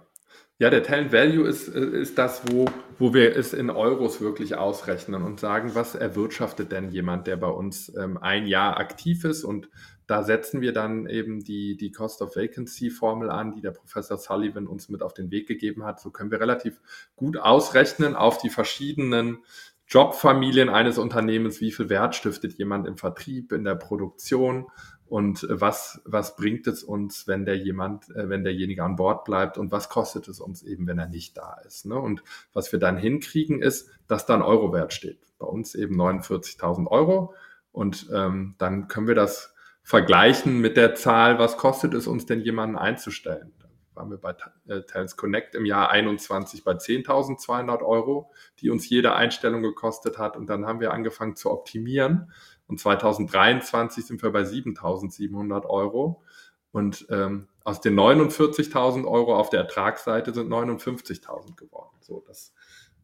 ja 0.60 0.70
der 0.70 0.82
Talent 0.82 1.12
Value 1.12 1.46
ist, 1.46 1.68
äh, 1.68 1.82
ist 1.82 2.18
das, 2.18 2.44
wo, 2.50 2.68
wo 3.00 3.14
wir 3.14 3.36
es 3.36 3.52
in 3.52 3.70
Euros 3.70 4.22
wirklich 4.22 4.56
ausrechnen 4.56 5.24
und 5.24 5.42
sagen, 5.42 5.76
was 5.76 5.94
erwirtschaftet 5.94 6.72
denn 6.72 6.90
jemand, 6.90 7.28
der 7.28 7.36
bei 7.36 7.50
uns 7.50 7.94
ähm, 7.98 8.18
ein 8.18 8.48
Jahr 8.48 8.78
aktiv 8.78 9.26
ist 9.26 9.44
und 9.44 9.68
da 10.08 10.24
setzen 10.24 10.62
wir 10.62 10.74
dann 10.74 11.08
eben 11.08 11.44
die, 11.44 11.78
die 11.78 11.92
Cost 11.92 12.22
of 12.22 12.36
Vacancy 12.36 12.90
Formel 12.90 13.30
an, 13.30 13.54
die 13.54 13.62
der 13.62 13.72
Professor 13.72 14.18
Sullivan 14.18 14.68
uns 14.68 14.90
mit 14.90 15.02
auf 15.02 15.14
den 15.14 15.32
Weg 15.32 15.48
gegeben 15.48 15.86
hat. 15.86 16.02
So 16.02 16.12
können 16.12 16.30
wir 16.30 16.42
relativ 16.42 16.82
gut 17.16 17.38
ausrechnen 17.38 18.16
auf 18.16 18.38
die 18.38 18.50
verschiedenen 18.50 19.40
Jobfamilien 19.88 20.70
eines 20.70 20.98
Unternehmens, 20.98 21.62
wie 21.62 21.72
viel 21.72 21.90
Wert 21.90 22.16
stiftet 22.16 22.58
jemand 22.58 22.88
im 22.88 22.98
Vertrieb, 22.98 23.52
in 23.52 23.64
der 23.64 23.76
Produktion 23.76 24.68
und 25.06 25.46
was, 25.50 26.02
was 26.06 26.36
bringt 26.36 26.66
es 26.66 26.84
uns, 26.84 27.28
wenn 27.28 27.46
der 27.46 27.58
jemand, 27.58 28.10
äh, 28.16 28.30
wenn 28.30 28.44
derjenige 28.44 28.84
an 28.84 28.96
Bord 28.96 29.26
bleibt 29.26 29.58
und 29.58 29.72
was 29.72 29.90
kostet 29.90 30.28
es 30.28 30.40
uns 30.40 30.64
eben, 30.64 30.88
wenn 30.88 30.98
er 30.98 31.08
nicht 31.08 31.38
da 31.38 31.58
ist. 31.66 31.86
Ne? 31.86 31.96
Und 31.96 32.24
was 32.54 32.72
wir 32.72 32.80
dann 32.80 32.98
hinkriegen, 32.98 33.62
ist, 33.62 33.92
dass 34.08 34.26
da 34.26 34.34
ein 34.36 34.42
Eurowert 34.42 34.94
steht. 34.94 35.20
Bei 35.38 35.46
uns 35.46 35.76
eben 35.76 36.00
49.000 36.00 36.88
Euro. 36.88 37.36
Und 37.72 38.08
ähm, 38.14 38.56
dann 38.58 38.88
können 38.88 39.08
wir 39.08 39.16
das 39.16 39.54
vergleichen 39.84 40.60
mit 40.60 40.78
der 40.78 40.96
Zahl, 40.96 41.38
was 41.38 41.58
kostet 41.58 41.94
es 41.94 42.08
uns 42.08 42.26
denn, 42.26 42.42
jemanden 42.42 42.78
einzustellen 42.78 43.52
waren 43.96 44.10
wir 44.10 44.18
bei 44.18 44.36
äh, 44.68 44.82
Talents 44.82 45.18
Connect 45.18 45.56
im 45.56 45.66
Jahr 45.66 45.90
21 45.90 46.64
bei 46.64 46.74
10.200 46.74 47.82
Euro, 47.82 48.32
die 48.60 48.70
uns 48.70 48.90
jede 48.90 49.16
Einstellung 49.16 49.62
gekostet 49.62 50.18
hat. 50.18 50.38
Und 50.38 50.48
dann 50.48 50.66
haben 50.66 50.80
wir 50.80 50.94
angefangen 50.94 51.36
zu 51.36 51.52
optimieren. 51.52 52.32
Und 52.68 52.80
2023 52.80 54.06
sind 54.06 54.24
wir 54.24 54.32
bei 54.32 54.44
7.700 54.44 55.66
Euro. 55.66 56.24
Und 56.72 57.06
ähm, 57.10 57.48
aus 57.64 57.82
den 57.82 57.98
49.000 57.98 59.06
Euro 59.06 59.38
auf 59.38 59.50
der 59.50 59.62
Ertragsseite 59.62 60.34
sind 60.34 60.50
59.000 60.50 61.56
geworden. 61.56 61.96
So, 62.02 62.24
das 62.28 62.54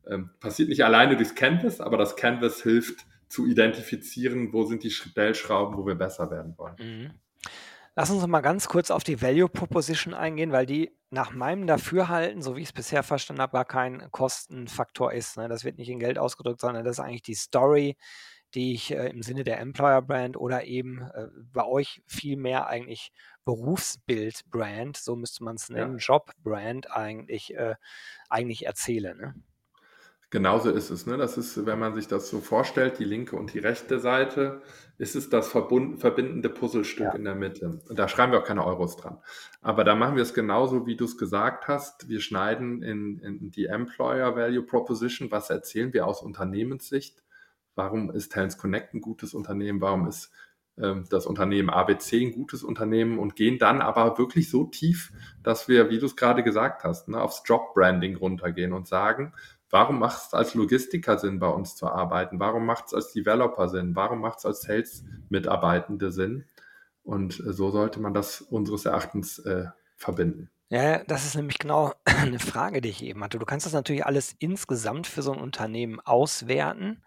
ähm, 0.07 0.31
passiert 0.39 0.69
nicht 0.69 0.83
alleine 0.83 1.15
durchs 1.15 1.35
Canvas, 1.35 1.79
aber 1.79 1.97
das 1.97 2.15
Canvas 2.15 2.61
hilft 2.61 3.05
zu 3.27 3.45
identifizieren, 3.45 4.51
wo 4.53 4.63
sind 4.63 4.83
die 4.83 4.89
Stellschrauben, 4.89 5.77
wo 5.77 5.85
wir 5.85 5.95
besser 5.95 6.31
werden 6.31 6.55
wollen. 6.57 6.75
Mhm. 6.79 7.11
Lass 7.95 8.09
uns 8.09 8.21
noch 8.21 8.27
mal 8.27 8.41
ganz 8.41 8.67
kurz 8.67 8.91
auf 8.91 9.03
die 9.03 9.21
Value 9.21 9.49
Proposition 9.49 10.13
eingehen, 10.13 10.51
weil 10.51 10.65
die 10.65 10.95
nach 11.09 11.31
meinem 11.31 11.67
Dafürhalten, 11.67 12.41
so 12.41 12.55
wie 12.55 12.61
ich 12.61 12.69
es 12.69 12.73
bisher 12.73 13.03
verstanden 13.03 13.41
habe, 13.41 13.53
gar 13.53 13.65
kein 13.65 14.09
Kostenfaktor 14.11 15.11
ist. 15.11 15.37
Ne? 15.37 15.49
Das 15.49 15.63
wird 15.63 15.77
nicht 15.77 15.89
in 15.89 15.99
Geld 15.99 16.17
ausgedrückt, 16.17 16.61
sondern 16.61 16.85
das 16.85 16.97
ist 16.97 17.03
eigentlich 17.03 17.23
die 17.23 17.35
Story, 17.35 17.97
die 18.53 18.73
ich 18.73 18.91
äh, 18.91 19.09
im 19.09 19.21
Sinne 19.21 19.43
der 19.43 19.59
Employer 19.59 20.01
Brand 20.01 20.37
oder 20.37 20.65
eben 20.65 21.01
äh, 21.01 21.27
bei 21.51 21.65
euch 21.65 22.01
viel 22.07 22.37
mehr 22.37 22.67
eigentlich 22.67 23.11
Berufsbild 23.45 24.49
Brand, 24.49 24.97
so 24.97 25.15
müsste 25.15 25.43
man 25.43 25.55
es 25.55 25.69
nennen, 25.69 25.97
ja. 25.97 26.13
Job 26.13 26.31
Brand 26.43 26.91
eigentlich, 26.91 27.55
äh, 27.55 27.75
eigentlich 28.29 28.65
erzähle. 28.65 29.15
Ne? 29.15 29.35
Genauso 30.31 30.69
ist 30.69 30.91
es. 30.91 31.07
Ne? 31.07 31.17
Das 31.17 31.37
ist, 31.37 31.65
wenn 31.65 31.79
man 31.79 31.95
sich 31.95 32.07
das 32.07 32.29
so 32.29 32.39
vorstellt, 32.39 32.99
die 32.99 33.03
linke 33.03 33.35
und 33.35 33.53
die 33.53 33.59
rechte 33.59 33.99
Seite, 33.99 34.61
ist 34.99 35.15
es 35.15 35.29
das 35.29 35.49
verbindende 35.49 36.49
Puzzlestück 36.49 37.07
ja. 37.07 37.13
in 37.13 37.23
der 37.23 37.33
Mitte. 37.33 37.79
Und 37.89 37.97
da 37.97 38.07
schreiben 38.07 38.31
wir 38.31 38.39
auch 38.39 38.45
keine 38.45 38.63
Euros 38.63 38.95
dran. 38.95 39.17
Aber 39.61 39.83
da 39.83 39.95
machen 39.95 40.15
wir 40.15 40.23
es 40.23 40.35
genauso, 40.35 40.85
wie 40.85 40.95
du 40.95 41.05
es 41.05 41.17
gesagt 41.17 41.67
hast. 41.67 42.09
Wir 42.09 42.21
schneiden 42.21 42.83
in, 42.83 43.17
in 43.19 43.49
die 43.49 43.65
Employer 43.65 44.35
Value 44.35 44.61
Proposition. 44.61 45.31
Was 45.31 45.49
erzählen 45.49 45.93
wir 45.93 46.05
aus 46.05 46.21
Unternehmenssicht? 46.21 47.23
Warum 47.73 48.11
ist 48.11 48.31
Talents 48.31 48.57
Connect 48.57 48.93
ein 48.93 49.01
gutes 49.01 49.33
Unternehmen? 49.33 49.81
Warum 49.81 50.07
ist 50.07 50.31
ähm, 50.77 51.05
das 51.09 51.25
Unternehmen 51.25 51.69
ABC 51.69 52.21
ein 52.21 52.33
gutes 52.33 52.63
Unternehmen 52.63 53.19
und 53.19 53.35
gehen 53.35 53.57
dann 53.57 53.81
aber 53.81 54.17
wirklich 54.17 54.49
so 54.49 54.65
tief, 54.65 55.11
dass 55.43 55.67
wir, 55.67 55.89
wie 55.89 55.99
du 55.99 56.05
es 56.05 56.15
gerade 56.15 56.43
gesagt 56.43 56.83
hast, 56.83 57.07
ne, 57.09 57.21
aufs 57.21 57.43
Job-Branding 57.45 58.15
runtergehen 58.15 58.73
und 58.73 58.87
sagen, 58.87 59.33
Warum 59.69 59.99
macht 59.99 60.27
es 60.27 60.33
als 60.33 60.55
Logistiker 60.55 61.17
Sinn, 61.19 61.39
bei 61.39 61.47
uns 61.47 61.75
zu 61.75 61.87
arbeiten? 61.87 62.39
Warum 62.39 62.65
macht 62.65 62.87
es 62.87 62.93
als 62.93 63.13
Developer 63.13 63.69
Sinn? 63.69 63.95
Warum 63.95 64.19
macht 64.19 64.39
es 64.39 64.45
als 64.45 64.61
Sales-Mitarbeitende 64.61 66.11
Sinn? 66.11 66.45
Und 67.03 67.39
äh, 67.39 67.53
so 67.53 67.69
sollte 67.69 67.99
man 67.99 68.13
das 68.13 68.41
unseres 68.41 68.85
Erachtens 68.85 69.39
äh, 69.39 69.65
verbinden. 69.95 70.49
Ja, 70.69 71.03
das 71.03 71.25
ist 71.25 71.35
nämlich 71.35 71.59
genau 71.59 71.93
eine 72.05 72.39
Frage, 72.39 72.81
die 72.81 72.89
ich 72.89 73.03
eben 73.03 73.23
hatte. 73.23 73.39
Du 73.39 73.45
kannst 73.45 73.65
das 73.65 73.73
natürlich 73.73 74.05
alles 74.05 74.35
insgesamt 74.39 75.07
für 75.07 75.21
so 75.21 75.33
ein 75.33 75.39
Unternehmen 75.39 75.99
auswerten. 75.99 77.03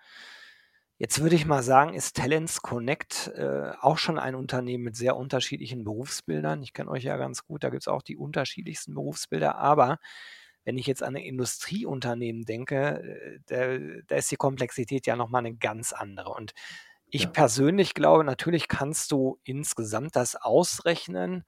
Jetzt 0.98 1.20
würde 1.20 1.34
ich 1.34 1.46
mal 1.46 1.64
sagen, 1.64 1.94
ist 1.94 2.16
Talents 2.16 2.62
Connect 2.62 3.32
äh, 3.34 3.72
auch 3.80 3.98
schon 3.98 4.18
ein 4.18 4.36
Unternehmen 4.36 4.84
mit 4.84 4.96
sehr 4.96 5.16
unterschiedlichen 5.16 5.82
Berufsbildern. 5.82 6.62
Ich 6.62 6.72
kenne 6.72 6.90
euch 6.90 7.02
ja 7.02 7.16
ganz 7.16 7.44
gut, 7.44 7.64
da 7.64 7.70
gibt 7.70 7.82
es 7.82 7.88
auch 7.88 8.02
die 8.02 8.16
unterschiedlichsten 8.16 8.94
Berufsbilder, 8.94 9.56
aber 9.56 9.98
wenn 10.64 10.78
ich 10.78 10.86
jetzt 10.86 11.02
an 11.02 11.16
ein 11.16 11.22
Industrieunternehmen 11.22 12.44
denke, 12.44 13.40
äh, 13.48 14.02
da, 14.06 14.16
ist 14.16 14.30
die 14.30 14.36
Komplexität 14.36 15.06
ja 15.06 15.16
nochmal 15.16 15.40
eine 15.40 15.54
ganz 15.54 15.92
andere. 15.92 16.30
Und 16.30 16.52
ich 17.06 17.24
ja. 17.24 17.30
persönlich 17.30 17.94
glaube, 17.94 18.24
natürlich 18.24 18.68
kannst 18.68 19.12
du 19.12 19.38
insgesamt 19.44 20.16
das 20.16 20.36
ausrechnen. 20.36 21.44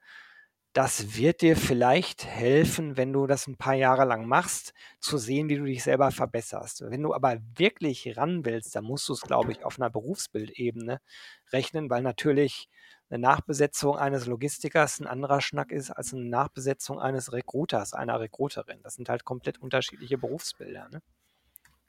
Das 0.73 1.15
wird 1.15 1.41
dir 1.41 1.55
vielleicht 1.55 2.25
helfen, 2.25 2.97
wenn 2.97 3.13
du 3.13 3.27
das 3.27 3.47
ein 3.47 3.57
paar 3.57 3.75
Jahre 3.75 4.03
lang 4.03 4.27
machst, 4.27 4.73
zu 4.99 5.17
sehen, 5.17 5.47
wie 5.47 5.55
du 5.55 5.63
dich 5.63 5.83
selber 5.83 6.11
verbesserst. 6.11 6.81
Wenn 6.81 7.01
du 7.01 7.13
aber 7.13 7.37
wirklich 7.55 8.17
ran 8.17 8.43
willst, 8.43 8.75
dann 8.75 8.83
musst 8.83 9.07
du 9.07 9.13
es, 9.13 9.21
glaube 9.21 9.53
ich, 9.53 9.63
auf 9.63 9.79
einer 9.79 9.89
Berufsbildebene 9.89 10.99
rechnen, 11.53 11.89
weil 11.89 12.01
natürlich 12.01 12.67
eine 13.09 13.19
Nachbesetzung 13.19 13.97
eines 13.97 14.25
Logistikers 14.25 14.99
ein 14.99 15.07
anderer 15.07 15.41
Schnack 15.41 15.71
ist 15.71 15.91
als 15.91 16.13
eine 16.13 16.25
Nachbesetzung 16.25 16.99
eines 16.99 17.33
Recruiters, 17.33 17.93
einer 17.93 18.19
Recruiterin. 18.19 18.79
Das 18.83 18.95
sind 18.95 19.09
halt 19.09 19.25
komplett 19.25 19.61
unterschiedliche 19.61 20.17
Berufsbilder. 20.17 20.87
Ne? 20.91 21.01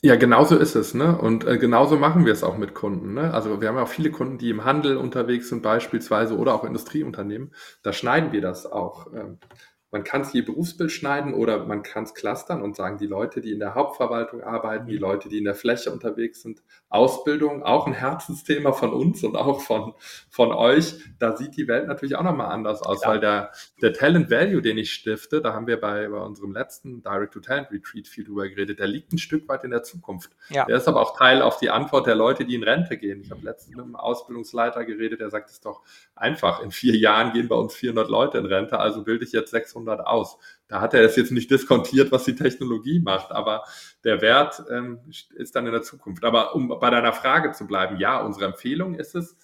Ja, 0.02 0.16
genauso 0.16 0.56
ist 0.58 0.74
es, 0.74 0.92
ne? 0.92 1.16
Und 1.16 1.46
äh, 1.46 1.56
genauso 1.56 1.96
machen 1.96 2.26
wir 2.26 2.32
es 2.32 2.44
auch 2.44 2.58
mit 2.58 2.74
Kunden. 2.74 3.14
Ne? 3.14 3.32
Also 3.32 3.60
wir 3.60 3.68
haben 3.68 3.76
ja 3.76 3.82
auch 3.82 3.88
viele 3.88 4.10
Kunden, 4.10 4.36
die 4.36 4.50
im 4.50 4.64
Handel 4.64 4.98
unterwegs 4.98 5.48
sind, 5.48 5.62
beispielsweise, 5.62 6.36
oder 6.36 6.54
auch 6.54 6.64
Industrieunternehmen. 6.64 7.54
Da 7.82 7.92
schneiden 7.94 8.30
wir 8.32 8.42
das 8.42 8.70
auch. 8.70 9.12
Ähm, 9.14 9.38
man 9.92 10.02
kann 10.02 10.22
es 10.22 10.32
je 10.32 10.42
Berufsbild 10.42 10.90
schneiden 10.90 11.32
oder 11.32 11.64
man 11.64 11.82
kann 11.82 12.04
es 12.04 12.14
clustern 12.14 12.60
und 12.60 12.74
sagen, 12.74 12.98
die 12.98 13.06
Leute, 13.06 13.40
die 13.40 13.52
in 13.52 13.60
der 13.60 13.74
Hauptverwaltung 13.74 14.42
arbeiten, 14.42 14.86
die 14.86 14.96
mhm. 14.96 15.00
Leute, 15.00 15.28
die 15.28 15.38
in 15.38 15.44
der 15.44 15.54
Fläche 15.54 15.92
unterwegs 15.92 16.42
sind, 16.42 16.62
Ausbildung, 16.88 17.62
auch 17.62 17.86
ein 17.86 17.92
Herzensthema 17.92 18.72
von 18.72 18.92
uns 18.92 19.22
und 19.22 19.36
auch 19.36 19.60
von, 19.60 19.94
von 20.28 20.52
euch, 20.52 20.96
da 21.18 21.36
sieht 21.36 21.56
die 21.56 21.68
Welt 21.68 21.86
natürlich 21.86 22.16
auch 22.16 22.24
nochmal 22.24 22.50
anders 22.50 22.82
aus, 22.82 23.02
ja. 23.02 23.10
weil 23.10 23.20
der, 23.20 23.52
der 23.80 23.92
Talent 23.92 24.30
Value, 24.30 24.60
den 24.60 24.76
ich 24.76 24.92
stifte, 24.92 25.40
da 25.40 25.54
haben 25.54 25.68
wir 25.68 25.80
bei, 25.80 26.08
bei 26.08 26.18
unserem 26.18 26.52
letzten 26.52 27.02
Direct-to-Talent-Retreat 27.02 28.08
viel 28.08 28.24
drüber 28.24 28.48
geredet, 28.48 28.80
der 28.80 28.88
liegt 28.88 29.12
ein 29.12 29.18
Stück 29.18 29.48
weit 29.48 29.62
in 29.62 29.70
der 29.70 29.84
Zukunft. 29.84 30.32
Ja. 30.48 30.64
Der 30.64 30.78
ist 30.78 30.88
aber 30.88 31.00
auch 31.00 31.16
Teil 31.16 31.42
auf 31.42 31.58
die 31.58 31.70
Antwort 31.70 32.06
der 32.08 32.16
Leute, 32.16 32.44
die 32.44 32.56
in 32.56 32.64
Rente 32.64 32.96
gehen. 32.96 33.20
Ich 33.20 33.30
habe 33.30 33.42
letztens 33.42 33.76
mit 33.76 33.84
einem 33.84 33.96
Ausbildungsleiter 33.96 34.84
geredet, 34.84 35.20
der 35.20 35.30
sagt, 35.30 35.48
es 35.48 35.54
ist 35.54 35.64
doch 35.64 35.82
einfach, 36.16 36.60
in 36.62 36.72
vier 36.72 36.96
Jahren 36.96 37.32
gehen 37.32 37.48
bei 37.48 37.56
uns 37.56 37.74
400 37.74 38.08
Leute 38.08 38.38
in 38.38 38.46
Rente, 38.46 38.78
also 38.80 39.04
bilde 39.04 39.24
ich 39.24 39.32
jetzt 39.32 39.52
600 39.52 39.75
600 39.76 40.06
aus. 40.06 40.38
Da 40.68 40.80
hat 40.80 40.94
er 40.94 41.02
es 41.02 41.16
jetzt 41.16 41.32
nicht 41.32 41.50
diskontiert, 41.50 42.10
was 42.10 42.24
die 42.24 42.34
Technologie 42.34 43.00
macht, 43.00 43.30
aber 43.30 43.64
der 44.04 44.20
Wert 44.20 44.62
ähm, 44.70 45.00
ist 45.34 45.54
dann 45.54 45.66
in 45.66 45.72
der 45.72 45.82
Zukunft. 45.82 46.24
Aber 46.24 46.54
um 46.54 46.68
bei 46.80 46.90
deiner 46.90 47.12
Frage 47.12 47.52
zu 47.52 47.66
bleiben, 47.66 47.98
ja, 47.98 48.20
unsere 48.20 48.46
Empfehlung 48.46 48.94
ist 48.94 49.14
es, 49.14 49.36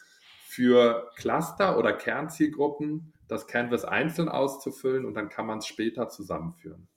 für 0.44 1.10
Cluster 1.16 1.78
oder 1.78 1.94
Kernzielgruppen 1.94 3.14
das 3.26 3.46
Canvas 3.46 3.86
einzeln 3.86 4.28
auszufüllen 4.28 5.06
und 5.06 5.14
dann 5.14 5.30
kann 5.30 5.46
man 5.46 5.58
es 5.58 5.66
später 5.66 6.10
zusammenführen. 6.10 6.88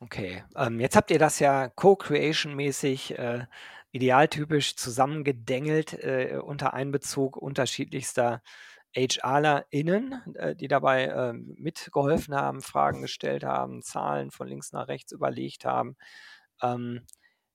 Okay, 0.00 0.42
ähm, 0.56 0.80
jetzt 0.80 0.96
habt 0.96 1.10
ihr 1.10 1.18
das 1.18 1.38
ja 1.38 1.68
Co-Creation-mäßig 1.68 3.18
äh, 3.18 3.44
idealtypisch 3.92 4.76
zusammengedengelt 4.76 5.92
äh, 6.02 6.38
unter 6.42 6.72
Einbezug 6.72 7.36
unterschiedlichster 7.36 8.42
HRlerInnen, 8.96 10.34
äh, 10.34 10.56
die 10.56 10.68
dabei 10.68 11.08
ähm, 11.08 11.54
mitgeholfen 11.58 12.34
haben, 12.34 12.62
Fragen 12.62 13.02
gestellt 13.02 13.44
haben, 13.44 13.82
Zahlen 13.82 14.30
von 14.30 14.48
links 14.48 14.72
nach 14.72 14.88
rechts 14.88 15.12
überlegt 15.12 15.64
haben. 15.64 15.96
Ähm, 16.62 17.02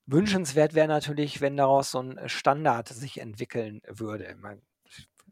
wünschenswert 0.06 0.76
wäre 0.76 0.88
natürlich, 0.88 1.42
wenn 1.42 1.58
daraus 1.58 1.92
so 1.92 2.02
ein 2.02 2.30
Standard 2.30 2.90
sich 2.90 3.20
entwickeln 3.20 3.82
würde. 3.88 4.36
Man, 4.40 4.62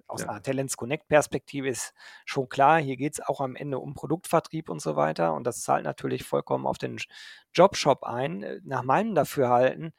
aus 0.08 0.22
ja. 0.22 0.30
einer 0.30 0.42
Talents 0.42 0.76
Connect 0.76 1.08
Perspektive 1.08 1.70
ist 1.70 1.94
schon 2.26 2.50
klar, 2.50 2.82
hier 2.82 2.98
geht 2.98 3.14
es 3.14 3.22
auch 3.22 3.40
am 3.42 3.56
Ende 3.56 3.78
um 3.78 3.94
Produktvertrieb 3.94 4.70
und 4.70 4.82
so 4.82 4.96
weiter 4.96 5.36
und 5.36 5.44
das 5.46 5.62
zahlt 5.62 5.84
natürlich 5.84 6.24
vollkommen 6.24 6.66
auf 6.66 6.80
den 6.80 6.98
Jobshop 7.54 8.04
ein. 8.04 8.60
Nach 8.64 8.82
meinem 8.82 9.14
Dafürhalten 9.14 9.94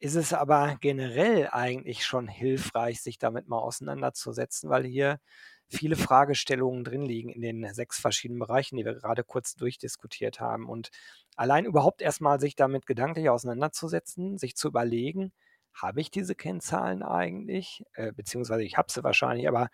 ist 0.00 0.16
es 0.16 0.32
aber 0.32 0.76
generell 0.80 1.48
eigentlich 1.52 2.04
schon 2.04 2.26
hilfreich, 2.28 3.02
sich 3.02 3.18
damit 3.18 3.48
mal 3.48 3.58
auseinanderzusetzen, 3.58 4.70
weil 4.70 4.84
hier 4.84 5.20
viele 5.68 5.96
Fragestellungen 5.96 6.84
drin 6.84 7.02
liegen 7.02 7.28
in 7.30 7.42
den 7.42 7.72
sechs 7.74 8.00
verschiedenen 8.00 8.40
Bereichen, 8.40 8.76
die 8.76 8.84
wir 8.84 8.94
gerade 8.94 9.22
kurz 9.24 9.54
durchdiskutiert 9.54 10.40
haben. 10.40 10.68
Und 10.68 10.90
allein 11.36 11.64
überhaupt 11.64 12.02
erstmal 12.02 12.40
sich 12.40 12.56
damit 12.56 12.86
gedanklich 12.86 13.28
auseinanderzusetzen, 13.30 14.38
sich 14.38 14.56
zu 14.56 14.68
überlegen, 14.68 15.32
habe 15.72 16.00
ich 16.00 16.10
diese 16.10 16.34
Kennzahlen 16.34 17.02
eigentlich? 17.02 17.84
Äh, 17.94 18.12
beziehungsweise 18.12 18.64
ich 18.64 18.76
habe 18.76 18.90
sie 18.90 19.04
wahrscheinlich, 19.04 19.48
aber 19.48 19.68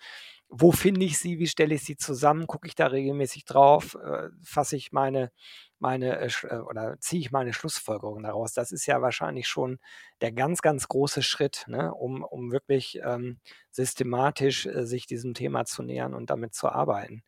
wo 0.49 0.71
finde 0.73 1.05
ich 1.07 1.19
sie? 1.19 1.39
Wie 1.39 1.47
stelle 1.47 1.75
ich 1.75 1.85
sie 1.85 1.97
zusammen? 1.97 2.47
Gucke 2.47 2.69
ich 2.69 2.75
da 2.75 2.89
regelmäßig 2.89 3.45
drauf? 3.45 3.95
Äh, 3.97 4.29
fasse 4.43 4.77
ich 4.77 4.93
meine, 4.93 5.31
meine 5.79 6.19
äh, 6.19 6.31
äh, 6.45 6.57
oder 6.59 6.99
ziehe 7.01 7.21
ich 7.21 7.31
meine 7.33 7.53
Schlussfolgerungen 7.53 8.25
daraus? 8.25 8.53
Das 8.53 8.73
ist 8.73 8.87
ja 8.87 9.03
wahrscheinlich 9.03 9.49
schon 9.49 9.79
der 10.21 10.33
ganz, 10.33 10.63
ganz 10.63 10.89
große 10.89 11.23
Schritt, 11.23 11.65
ne? 11.69 11.93
um, 11.95 12.23
um 12.23 12.53
wirklich 12.53 13.01
ähm, 13.05 13.41
systematisch 13.71 14.67
äh, 14.67 14.87
sich 14.87 15.07
diesem 15.07 15.35
Thema 15.35 15.65
zu 15.65 15.83
nähern 15.83 16.15
und 16.15 16.31
damit 16.31 16.55
zu 16.55 16.69
arbeiten. 16.69 17.23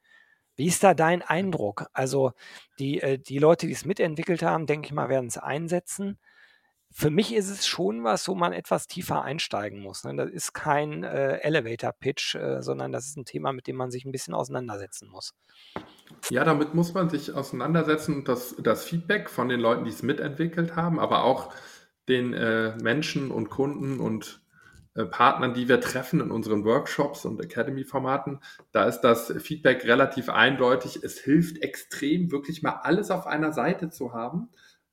Wie 0.56 0.66
ist 0.66 0.82
da 0.84 0.94
dein 0.94 1.22
Eindruck? 1.22 1.86
Also 1.92 2.32
die, 2.78 3.00
äh, 3.00 3.18
die 3.18 3.38
Leute, 3.38 3.66
die 3.66 3.72
es 3.72 3.84
mitentwickelt 3.84 4.42
haben, 4.42 4.66
denke 4.66 4.86
ich 4.86 4.92
mal, 4.92 5.08
werden 5.08 5.28
es 5.28 5.38
einsetzen 5.38 6.18
für 6.90 7.10
mich 7.10 7.34
ist 7.34 7.50
es 7.50 7.66
schon 7.66 8.02
was, 8.02 8.26
wo 8.28 8.34
man 8.34 8.52
etwas 8.52 8.86
tiefer 8.86 9.22
einsteigen 9.22 9.80
muss. 9.80 10.04
Ne? 10.04 10.16
Das 10.16 10.30
ist 10.30 10.52
kein 10.52 11.04
äh, 11.04 11.38
Elevator-Pitch, 11.38 12.34
äh, 12.34 12.62
sondern 12.62 12.92
das 12.92 13.06
ist 13.06 13.16
ein 13.16 13.24
Thema, 13.24 13.52
mit 13.52 13.66
dem 13.66 13.76
man 13.76 13.90
sich 13.90 14.04
ein 14.04 14.12
bisschen 14.12 14.34
auseinandersetzen 14.34 15.08
muss. 15.08 15.34
Ja, 16.30 16.44
damit 16.44 16.74
muss 16.74 16.94
man 16.94 17.10
sich 17.10 17.34
auseinandersetzen. 17.34 18.24
Das, 18.24 18.56
das 18.58 18.84
Feedback 18.84 19.28
von 19.28 19.48
den 19.48 19.60
Leuten, 19.60 19.84
die 19.84 19.90
es 19.90 20.02
mitentwickelt 20.02 20.76
haben, 20.76 20.98
aber 20.98 21.24
auch 21.24 21.52
den 22.08 22.32
äh, 22.32 22.74
Menschen 22.76 23.30
und 23.30 23.50
Kunden 23.50 24.00
und 24.00 24.40
äh, 24.94 25.04
Partnern, 25.04 25.52
die 25.52 25.68
wir 25.68 25.80
treffen 25.80 26.20
in 26.20 26.30
unseren 26.30 26.64
Workshops 26.64 27.26
und 27.26 27.38
Academy-Formaten, 27.40 28.40
da 28.72 28.84
ist 28.84 29.02
das 29.02 29.32
Feedback 29.38 29.84
relativ 29.84 30.30
eindeutig. 30.30 31.00
Es 31.02 31.18
hilft 31.18 31.62
extrem, 31.62 32.32
wirklich 32.32 32.62
mal 32.62 32.80
alles 32.82 33.10
auf 33.10 33.26
einer 33.26 33.52
Seite 33.52 33.90
zu 33.90 34.14
haben 34.14 34.48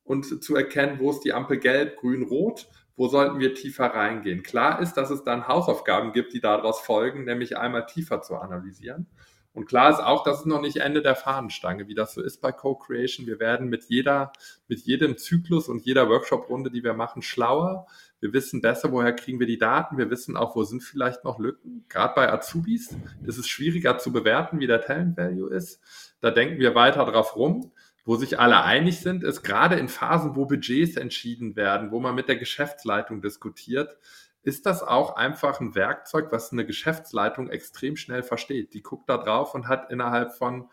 und 0.06 0.44
zu 0.44 0.56
erkennen, 0.56 1.00
wo 1.00 1.12
ist 1.12 1.22
die 1.22 1.34
Ampel 1.34 1.58
gelb, 1.58 1.98
grün, 1.98 2.24
rot, 2.24 2.68
wo 2.96 3.08
sollten 3.10 3.40
wir 3.40 3.54
tiefer 3.54 3.88
reingehen. 3.88 4.44
Klar 4.44 4.82
ist, 4.82 4.94
dass 4.94 5.10
es 5.10 5.24
dann 5.24 5.48
Hausaufgaben 5.48 6.14
gibt, 6.14 6.34
die 6.34 6.40
daraus 6.40 6.80
folgen, 6.80 7.26
nämlich 7.26 7.58
einmal 7.58 7.86
tiefer 7.86 8.22
zu 8.22 8.36
analysieren. 8.36 9.08
Und 9.56 9.68
klar 9.68 9.90
ist 9.90 10.02
auch, 10.02 10.24
das 10.24 10.40
ist 10.40 10.46
noch 10.46 10.60
nicht 10.60 10.78
Ende 10.78 11.02
der 11.02 11.16
Fahnenstange, 11.16 11.88
wie 11.88 11.96
das 11.96 12.14
so 12.14 12.22
ist 12.22 12.42
bei 12.42 12.52
Co-Creation. 12.52 13.26
Wir 13.26 13.40
werden 13.40 13.70
mit 13.70 13.86
jeder, 13.86 14.34
mit 14.68 14.82
jedem 14.82 15.18
Zyklus 15.18 15.70
und 15.70 15.86
jeder 15.86 16.10
Workshop-Runde, 16.10 16.70
die 16.72 16.84
wir 16.84 16.94
machen, 16.94 17.22
schlauer. 17.22 17.88
Wir 18.20 18.34
wissen 18.34 18.62
besser, 18.62 18.92
woher 18.92 19.14
kriegen 19.14 19.40
wir 19.40 19.48
die 19.48 19.58
Daten. 19.58 19.98
Wir 19.98 20.10
wissen 20.10 20.36
auch, 20.36 20.58
wo 20.58 20.64
sind 20.64 20.84
vielleicht 20.84 21.24
noch 21.24 21.40
Lücken. 21.40 21.86
Gerade 21.88 22.14
bei 22.16 22.32
Azubis 22.32 22.98
ist 23.26 23.38
es 23.38 23.48
schwieriger 23.48 23.98
zu 23.98 24.12
bewerten, 24.12 24.60
wie 24.60 24.68
der 24.68 24.82
Talent 24.82 25.16
Value 25.16 25.50
ist. 25.50 25.80
Da 26.20 26.32
denken 26.32 26.60
wir 26.60 26.76
weiter 26.76 27.06
drauf 27.06 27.38
rum. 27.38 27.72
Wo 28.06 28.16
sich 28.16 28.40
alle 28.40 28.64
einig 28.64 29.00
sind, 29.00 29.24
ist 29.24 29.42
gerade 29.42 29.76
in 29.78 29.90
Phasen, 29.90 30.36
wo 30.36 30.46
Budgets 30.46 30.96
entschieden 30.96 31.56
werden, 31.56 31.92
wo 31.92 32.00
man 32.00 32.14
mit 32.14 32.28
der 32.28 32.38
Geschäftsleitung 32.38 33.22
diskutiert, 33.22 33.98
ist 34.44 34.68
das 34.68 34.84
auch 34.84 35.16
einfach 35.16 35.60
ein 35.60 35.74
Werkzeug, 35.74 36.32
was 36.32 36.52
eine 36.52 36.68
Geschäftsleitung 36.68 37.50
extrem 37.50 37.98
schnell 37.98 38.22
versteht. 38.22 38.76
Die 38.76 38.84
guckt 38.84 39.10
da 39.10 39.18
drauf 39.18 39.56
und 39.56 39.68
hat 39.68 39.92
innerhalb 39.92 40.34
von 40.34 40.70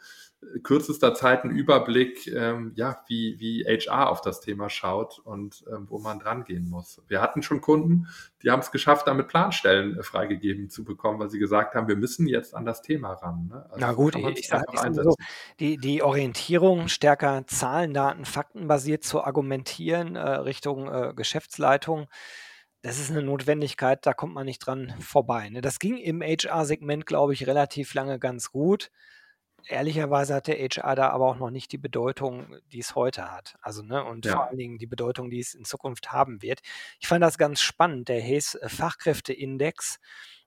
kürzester 0.63 1.15
Zeit 1.15 1.45
einen 1.45 1.57
Überblick, 1.57 2.27
ähm, 2.27 2.73
ja, 2.75 3.03
wie, 3.07 3.39
wie 3.39 3.65
HR 3.65 4.11
auf 4.11 4.21
das 4.21 4.41
Thema 4.41 4.69
schaut 4.69 5.19
und 5.19 5.65
ähm, 5.73 5.87
wo 5.89 5.99
man 5.99 6.19
dran 6.19 6.45
gehen 6.45 6.69
muss. 6.69 7.01
Wir 7.09 7.21
hatten 7.21 7.43
schon 7.43 7.61
Kunden, 7.61 8.09
die 8.43 8.51
haben 8.51 8.61
es 8.61 8.71
geschafft, 8.71 9.07
damit 9.07 9.29
Planstellen 9.29 9.99
äh, 9.99 10.03
freigegeben 10.03 10.69
zu 10.69 10.85
bekommen, 10.85 11.19
weil 11.19 11.31
sie 11.31 11.39
gesagt 11.39 11.75
haben, 11.75 11.89
wir 11.89 11.97
müssen 11.97 12.27
jetzt 12.27 12.55
an 12.55 12.65
das 12.65 12.83
Thema 12.83 13.13
ran. 13.15 13.49
Ne? 13.51 13.65
Also 13.71 13.77
Na 13.79 13.93
gut, 13.93 14.17
ich, 14.17 14.39
ich 14.39 14.49
sage 14.49 14.67
so, 14.93 15.15
die, 15.61 15.77
die 15.77 16.03
Orientierung 16.03 16.89
stärker 16.89 17.47
Zahlen, 17.47 17.95
Daten, 17.95 18.25
Fakten 18.25 18.67
basiert 18.69 19.05
zu 19.05 19.23
argumentieren 19.23 20.17
äh, 20.17 20.21
Richtung 20.21 20.89
äh, 20.93 21.13
Geschäftsleitung 21.15 22.09
das 22.85 22.99
ist 22.99 23.13
eine 23.13 23.23
Notwendigkeit, 23.23 24.05
da 24.05 24.13
kommt 24.13 24.35
man 24.35 24.45
nicht 24.45 24.59
dran 24.59 24.93
vorbei, 24.99 25.49
ne? 25.51 25.61
Das 25.61 25.79
ging 25.79 25.99
im 25.99 26.21
HR-Segment, 26.21 27.07
glaube 27.07 27.33
ich, 27.33 27.47
relativ 27.47 27.95
lange 27.95 28.19
ganz 28.19 28.51
gut. 28.51 28.91
Ehrlicherweise 29.69 30.35
hat 30.35 30.47
der 30.49 30.57
HR 30.57 30.95
da 30.95 31.11
aber 31.11 31.27
auch 31.27 31.37
noch 31.37 31.51
nicht 31.51 31.73
die 31.73 31.79
Bedeutung, 31.79 32.57
die 32.73 32.81
es 32.81 32.95
heute 32.95 33.31
hat. 33.31 33.57
Also, 33.61 33.83
ne, 33.83 34.05
und 34.05 34.27
vor 34.27 34.49
allen 34.49 34.59
Dingen 34.59 34.79
die 34.79 34.87
Bedeutung, 34.87 35.31
die 35.31 35.41
es 35.41 35.55
in 35.55 35.65
Zukunft 35.65 36.13
haben 36.13 36.43
wird. 36.43 36.61
Ich 37.01 37.09
fand 37.09 37.23
das 37.23 37.39
ganz 37.39 37.61
spannend, 37.61 38.09
der 38.09 38.23
Hayes 38.23 38.55
äh, 38.57 38.69
Fachkräfteindex, 38.69 39.99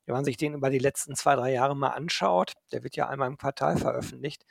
wenn 0.06 0.15
man 0.15 0.25
sich 0.25 0.38
den 0.38 0.54
über 0.54 0.69
die 0.69 0.80
letzten 0.80 1.15
zwei, 1.15 1.36
drei 1.36 1.51
Jahre 1.51 1.75
mal 1.75 1.89
anschaut, 1.89 2.54
der 2.71 2.84
wird 2.84 2.95
ja 2.95 3.10
einmal 3.10 3.28
im 3.28 3.38
Quartal 3.38 3.78
veröffentlicht. 3.78 4.45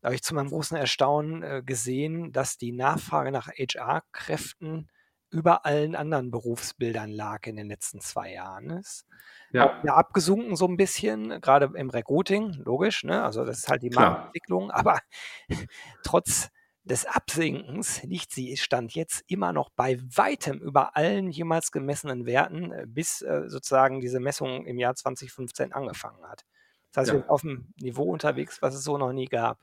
Da 0.00 0.06
habe 0.06 0.16
ich 0.16 0.22
zu 0.22 0.34
meinem 0.34 0.48
großen 0.48 0.76
Erstaunen 0.76 1.42
äh, 1.42 1.62
gesehen, 1.64 2.32
dass 2.32 2.58
die 2.58 2.72
Nachfrage 2.72 3.30
nach 3.30 3.48
HR-Kräften 3.48 4.90
über 5.32 5.64
allen 5.66 5.96
anderen 5.96 6.30
Berufsbildern 6.30 7.10
lag 7.10 7.46
in 7.46 7.56
den 7.56 7.68
letzten 7.68 8.00
zwei 8.00 8.32
Jahren 8.32 8.70
ist. 8.70 9.06
Ja. 9.50 9.80
ja 9.84 9.94
abgesunken 9.94 10.56
so 10.56 10.66
ein 10.66 10.76
bisschen, 10.76 11.40
gerade 11.40 11.70
im 11.74 11.90
Recruiting, 11.90 12.52
logisch, 12.64 13.04
ne? 13.04 13.22
Also 13.24 13.44
das 13.44 13.58
ist 13.58 13.68
halt 13.68 13.82
die 13.82 13.90
Marktentwicklung, 13.90 14.70
aber 14.70 15.00
trotz 16.02 16.50
des 16.84 17.06
Absinkens 17.06 18.02
liegt 18.02 18.32
sie 18.32 18.56
Stand 18.56 18.94
jetzt 18.94 19.22
immer 19.28 19.52
noch 19.52 19.70
bei 19.70 20.00
weitem 20.00 20.58
über 20.58 20.96
allen 20.96 21.30
jemals 21.30 21.70
gemessenen 21.70 22.26
Werten, 22.26 22.72
äh, 22.72 22.86
bis 22.86 23.22
äh, 23.22 23.44
sozusagen 23.46 24.00
diese 24.00 24.20
Messung 24.20 24.66
im 24.66 24.78
Jahr 24.78 24.94
2015 24.94 25.72
angefangen 25.72 26.24
hat. 26.28 26.44
Das 26.92 27.02
heißt, 27.02 27.08
ja. 27.08 27.14
wir 27.14 27.20
sind 27.20 27.30
auf 27.30 27.44
einem 27.44 27.72
Niveau 27.80 28.04
unterwegs, 28.04 28.60
was 28.60 28.74
es 28.74 28.84
so 28.84 28.98
noch 28.98 29.12
nie 29.12 29.26
gab. 29.26 29.58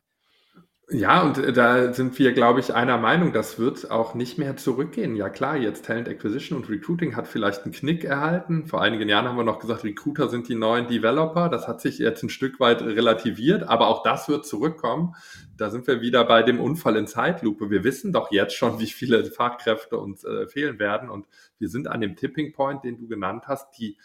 Ja, 0.92 1.22
und 1.22 1.38
äh, 1.38 1.54
da 1.54 1.94
sind 1.94 2.18
wir, 2.18 2.32
glaube 2.32 2.60
ich, 2.60 2.74
einer 2.74 2.98
Meinung, 2.98 3.32
das 3.32 3.60
wird 3.60 3.92
auch 3.92 4.16
nicht 4.16 4.40
mehr 4.40 4.58
zurückgehen. 4.58 5.16
Ja 5.16 5.30
klar, 5.30 5.56
jetzt 5.56 5.86
Talent 5.86 6.10
Acquisition 6.10 6.58
und 6.58 6.68
Recruiting 6.68 7.16
hat 7.16 7.28
vielleicht 7.28 7.64
einen 7.64 7.74
Knick 7.74 8.04
erhalten. 8.04 8.66
Vor 8.66 8.82
einigen 8.82 9.08
Jahren 9.08 9.28
haben 9.28 9.38
wir 9.38 9.44
noch 9.44 9.60
gesagt, 9.60 9.84
Recruiter 9.84 10.30
sind 10.30 10.48
die 10.48 10.56
neuen 10.56 10.88
Developer. 10.88 11.48
Das 11.50 11.68
hat 11.68 11.80
sich 11.80 12.00
jetzt 12.00 12.24
ein 12.24 12.30
Stück 12.30 12.60
weit 12.60 12.82
relativiert, 12.82 13.70
aber 13.70 13.88
auch 13.88 14.02
das 14.02 14.28
wird 14.30 14.48
zurückkommen. 14.48 15.14
Da 15.58 15.70
sind 15.70 15.86
wir 15.86 16.02
wieder 16.02 16.26
bei 16.26 16.42
dem 16.42 16.60
Unfall 16.60 16.96
in 16.96 17.06
Zeitlupe. 17.06 17.70
Wir 17.70 17.84
wissen 17.84 18.12
doch 18.12 18.32
jetzt 18.32 18.56
schon, 18.56 18.80
wie 18.80 18.88
viele 18.88 19.24
Fachkräfte 19.26 19.98
uns 19.98 20.24
äh, 20.24 20.48
fehlen 20.48 20.80
werden 20.80 21.12
und 21.12 21.28
wir 21.60 21.70
sind 21.70 21.88
an 21.88 22.02
dem 22.02 22.16
Tipping 22.16 22.52
Point, 22.52 22.84
den 22.84 22.98
du 22.98 23.08
genannt 23.08 23.44
hast, 23.46 23.78
die 23.78 23.96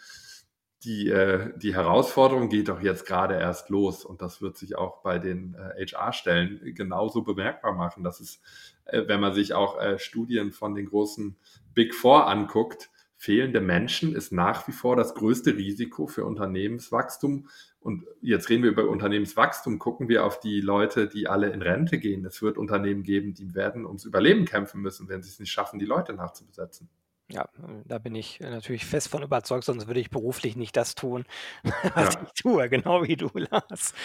die, 0.85 1.09
äh, 1.09 1.51
die 1.57 1.73
Herausforderung 1.73 2.49
geht 2.49 2.69
doch 2.69 2.81
jetzt 2.81 3.05
gerade 3.05 3.35
erst 3.35 3.69
los 3.69 4.05
und 4.05 4.21
das 4.21 4.41
wird 4.41 4.57
sich 4.57 4.77
auch 4.77 5.01
bei 5.01 5.17
den 5.17 5.55
äh, 5.55 5.85
HR-Stellen 5.85 6.61
genauso 6.75 7.23
bemerkbar 7.23 7.73
machen. 7.73 8.03
Das 8.03 8.19
ist, 8.19 8.41
äh, 8.85 9.03
wenn 9.07 9.19
man 9.19 9.33
sich 9.33 9.53
auch 9.53 9.81
äh, 9.81 9.97
Studien 9.97 10.51
von 10.51 10.75
den 10.75 10.85
großen 10.85 11.37
Big 11.73 11.95
Four 11.95 12.27
anguckt, 12.27 12.91
fehlende 13.17 13.61
Menschen 13.61 14.15
ist 14.15 14.31
nach 14.31 14.67
wie 14.67 14.71
vor 14.71 14.95
das 14.95 15.15
größte 15.15 15.55
Risiko 15.55 16.05
für 16.05 16.25
Unternehmenswachstum. 16.25 17.47
Und 17.79 18.03
jetzt 18.21 18.49
reden 18.49 18.63
wir 18.63 18.71
über 18.71 18.87
Unternehmenswachstum, 18.87 19.79
gucken 19.79 20.07
wir 20.09 20.25
auf 20.25 20.39
die 20.39 20.61
Leute, 20.61 21.07
die 21.07 21.27
alle 21.27 21.49
in 21.49 21.61
Rente 21.61 21.97
gehen. 21.97 22.25
Es 22.25 22.41
wird 22.41 22.57
Unternehmen 22.57 23.03
geben, 23.03 23.33
die 23.33 23.55
werden 23.55 23.85
ums 23.85 24.05
Überleben 24.05 24.45
kämpfen 24.45 24.81
müssen, 24.81 25.07
wenn 25.07 25.23
sie 25.23 25.29
es 25.29 25.39
nicht 25.39 25.51
schaffen, 25.51 25.79
die 25.79 25.85
Leute 25.85 26.13
nachzubesetzen. 26.13 26.89
Ja, 27.31 27.49
da 27.85 27.97
bin 27.97 28.13
ich 28.13 28.39
äh, 28.39 28.51
natürlich 28.51 28.85
fest 28.85 29.07
von 29.07 29.23
überzeugt, 29.23 29.63
sonst 29.63 29.87
würde 29.87 29.99
ich 29.99 30.11
beruflich 30.11 30.55
nicht 30.55 30.77
das 30.77 30.93
tun, 30.93 31.25
was 31.95 32.13
Ja. 32.13 32.21
ich 32.23 32.33
tue, 32.39 32.69
genau 32.69 33.01
wie 33.03 33.15
du, 33.15 33.29
Lars. 33.33 33.95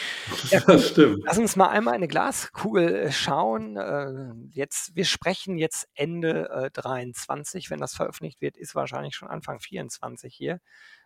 Ja, 0.50 0.60
Das 0.66 0.88
stimmt. 0.88 1.22
lass 1.26 1.36
uns 1.36 1.54
mal 1.54 1.68
einmal 1.68 1.92
in 1.94 1.98
eine 1.98 2.08
Glaskugel 2.08 2.94
äh, 2.96 3.12
schauen. 3.12 3.76
Äh, 3.76 4.32
jetzt, 4.52 4.96
wir 4.96 5.04
sprechen 5.04 5.58
jetzt 5.58 5.86
Ende 5.94 6.48
äh, 6.48 6.70
23, 6.70 7.68
wenn 7.70 7.78
das 7.80 7.94
veröffentlicht 7.94 8.40
wird, 8.40 8.56
ist 8.56 8.74
wahrscheinlich 8.74 9.14
schon 9.16 9.28
Anfang 9.28 9.60
24 9.60 10.34
hier. 10.34 10.60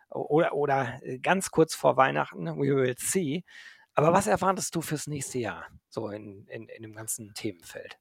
Oder, 0.09 0.53
oder 0.53 1.01
ganz 1.21 1.51
kurz 1.51 1.75
vor 1.75 1.97
Weihnachten, 1.97 2.45
we 2.57 2.73
will 2.75 2.95
see. 2.97 3.43
Aber 3.93 4.13
was 4.13 4.27
erwartest 4.27 4.73
du 4.75 4.81
fürs 4.81 5.07
nächste 5.07 5.39
Jahr, 5.39 5.65
so 5.89 6.09
in, 6.09 6.45
in, 6.47 6.69
in 6.69 6.83
dem 6.83 6.95
ganzen 6.95 7.33
Themenfeld? 7.33 7.97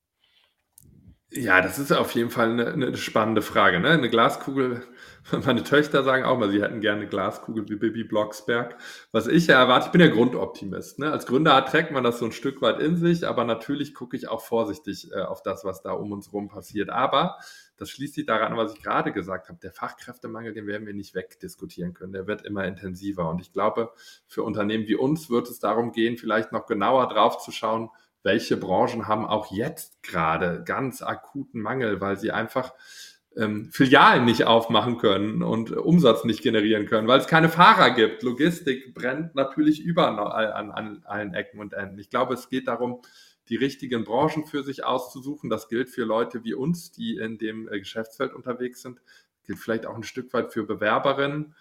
Ja, 1.36 1.60
das 1.60 1.80
ist 1.80 1.90
auf 1.90 2.12
jeden 2.12 2.30
Fall 2.30 2.50
eine, 2.50 2.66
eine 2.68 2.96
spannende 2.96 3.42
Frage. 3.42 3.80
Ne? 3.80 3.90
Eine 3.90 4.08
Glaskugel, 4.08 4.82
meine 5.44 5.64
Töchter 5.64 6.04
sagen 6.04 6.22
auch 6.22 6.38
mal, 6.38 6.48
sie 6.48 6.62
hätten 6.62 6.80
gerne 6.80 7.00
eine 7.00 7.10
Glaskugel 7.10 7.68
wie 7.68 7.74
Bibi 7.74 8.04
Blocksberg. 8.04 8.76
Was 9.10 9.26
ich 9.26 9.48
ja 9.48 9.58
erwarte, 9.58 9.86
ich 9.86 9.92
bin 9.92 10.00
ja 10.00 10.06
Grundoptimist. 10.06 11.00
Ne? 11.00 11.10
Als 11.10 11.26
Gründer 11.26 11.64
trägt 11.64 11.90
man 11.90 12.04
das 12.04 12.20
so 12.20 12.26
ein 12.26 12.32
Stück 12.32 12.62
weit 12.62 12.78
in 12.78 12.96
sich, 12.96 13.26
aber 13.26 13.44
natürlich 13.44 13.94
gucke 13.94 14.16
ich 14.16 14.28
auch 14.28 14.42
vorsichtig 14.42 15.10
äh, 15.10 15.22
auf 15.22 15.42
das, 15.42 15.64
was 15.64 15.82
da 15.82 15.90
um 15.90 16.12
uns 16.12 16.32
rum 16.32 16.46
passiert. 16.46 16.90
Aber 16.90 17.36
das 17.78 17.90
schließt 17.90 18.14
sich 18.14 18.26
daran, 18.26 18.56
was 18.56 18.74
ich 18.74 18.82
gerade 18.82 19.12
gesagt 19.12 19.48
habe. 19.48 19.58
Der 19.60 19.72
Fachkräftemangel, 19.72 20.54
den 20.54 20.68
werden 20.68 20.86
wir 20.86 20.94
nicht 20.94 21.16
wegdiskutieren 21.16 21.94
können. 21.94 22.12
Der 22.12 22.28
wird 22.28 22.42
immer 22.42 22.64
intensiver. 22.64 23.28
Und 23.28 23.40
ich 23.40 23.52
glaube, 23.52 23.90
für 24.28 24.44
Unternehmen 24.44 24.86
wie 24.86 24.94
uns 24.94 25.30
wird 25.30 25.48
es 25.48 25.58
darum 25.58 25.90
gehen, 25.90 26.16
vielleicht 26.16 26.52
noch 26.52 26.66
genauer 26.66 27.08
drauf 27.08 27.38
zu 27.38 27.50
schauen, 27.50 27.90
welche 28.24 28.56
Branchen 28.56 29.06
haben 29.06 29.26
auch 29.26 29.52
jetzt 29.52 30.02
gerade 30.02 30.64
ganz 30.64 31.02
akuten 31.02 31.60
Mangel, 31.60 32.00
weil 32.00 32.18
sie 32.18 32.32
einfach 32.32 32.72
ähm, 33.36 33.70
Filialen 33.70 34.24
nicht 34.24 34.44
aufmachen 34.44 34.98
können 34.98 35.42
und 35.42 35.70
Umsatz 35.70 36.24
nicht 36.24 36.42
generieren 36.42 36.86
können, 36.86 37.06
weil 37.06 37.20
es 37.20 37.26
keine 37.26 37.48
Fahrer 37.48 37.90
gibt. 37.90 38.22
Logistik 38.22 38.94
brennt 38.94 39.34
natürlich 39.34 39.82
überall 39.82 40.52
an, 40.52 40.70
an 40.70 41.02
allen 41.04 41.34
Ecken 41.34 41.60
und 41.60 41.74
Enden. 41.74 41.98
Ich 41.98 42.10
glaube, 42.10 42.34
es 42.34 42.48
geht 42.48 42.66
darum, 42.66 43.02
die 43.48 43.56
richtigen 43.56 44.04
Branchen 44.04 44.46
für 44.46 44.62
sich 44.62 44.84
auszusuchen. 44.84 45.50
Das 45.50 45.68
gilt 45.68 45.90
für 45.90 46.04
Leute 46.04 46.44
wie 46.44 46.54
uns, 46.54 46.92
die 46.92 47.18
in 47.18 47.36
dem 47.38 47.68
äh, 47.68 47.78
Geschäftsfeld 47.78 48.32
unterwegs 48.32 48.82
sind. 48.82 49.00
Das 49.00 49.44
gilt 49.46 49.58
vielleicht 49.58 49.86
auch 49.86 49.96
ein 49.96 50.02
Stück 50.02 50.32
weit 50.32 50.52
für 50.52 50.64
Bewerberinnen. 50.64 51.54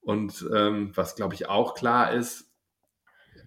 Und 0.00 0.48
ähm, 0.52 0.90
was, 0.94 1.14
glaube 1.14 1.34
ich, 1.34 1.48
auch 1.48 1.74
klar 1.74 2.12
ist, 2.12 2.50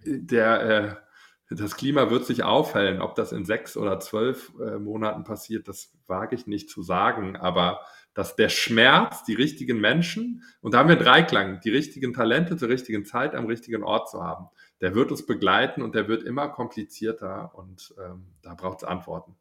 der 0.04 0.62
äh, 0.62 1.11
das 1.54 1.76
Klima 1.76 2.10
wird 2.10 2.26
sich 2.26 2.42
aufhellen. 2.42 3.00
Ob 3.00 3.14
das 3.14 3.32
in 3.32 3.44
sechs 3.44 3.76
oder 3.76 4.00
zwölf 4.00 4.52
äh, 4.60 4.78
Monaten 4.78 5.24
passiert, 5.24 5.68
das 5.68 5.92
wage 6.06 6.34
ich 6.34 6.46
nicht 6.46 6.70
zu 6.70 6.82
sagen. 6.82 7.36
Aber 7.36 7.80
dass 8.14 8.36
der 8.36 8.48
Schmerz, 8.48 9.24
die 9.24 9.34
richtigen 9.34 9.80
Menschen, 9.80 10.42
und 10.60 10.74
da 10.74 10.78
haben 10.78 10.88
wir 10.88 10.96
Dreiklang, 10.96 11.60
die 11.60 11.70
richtigen 11.70 12.12
Talente 12.12 12.56
zur 12.56 12.68
richtigen 12.68 13.04
Zeit 13.04 13.34
am 13.34 13.46
richtigen 13.46 13.82
Ort 13.82 14.10
zu 14.10 14.22
haben, 14.22 14.48
der 14.80 14.94
wird 14.94 15.10
uns 15.10 15.24
begleiten 15.24 15.82
und 15.82 15.94
der 15.94 16.08
wird 16.08 16.22
immer 16.22 16.48
komplizierter 16.48 17.52
und 17.54 17.94
ähm, 17.98 18.26
da 18.42 18.54
braucht 18.54 18.78
es 18.78 18.84
Antworten. 18.84 19.36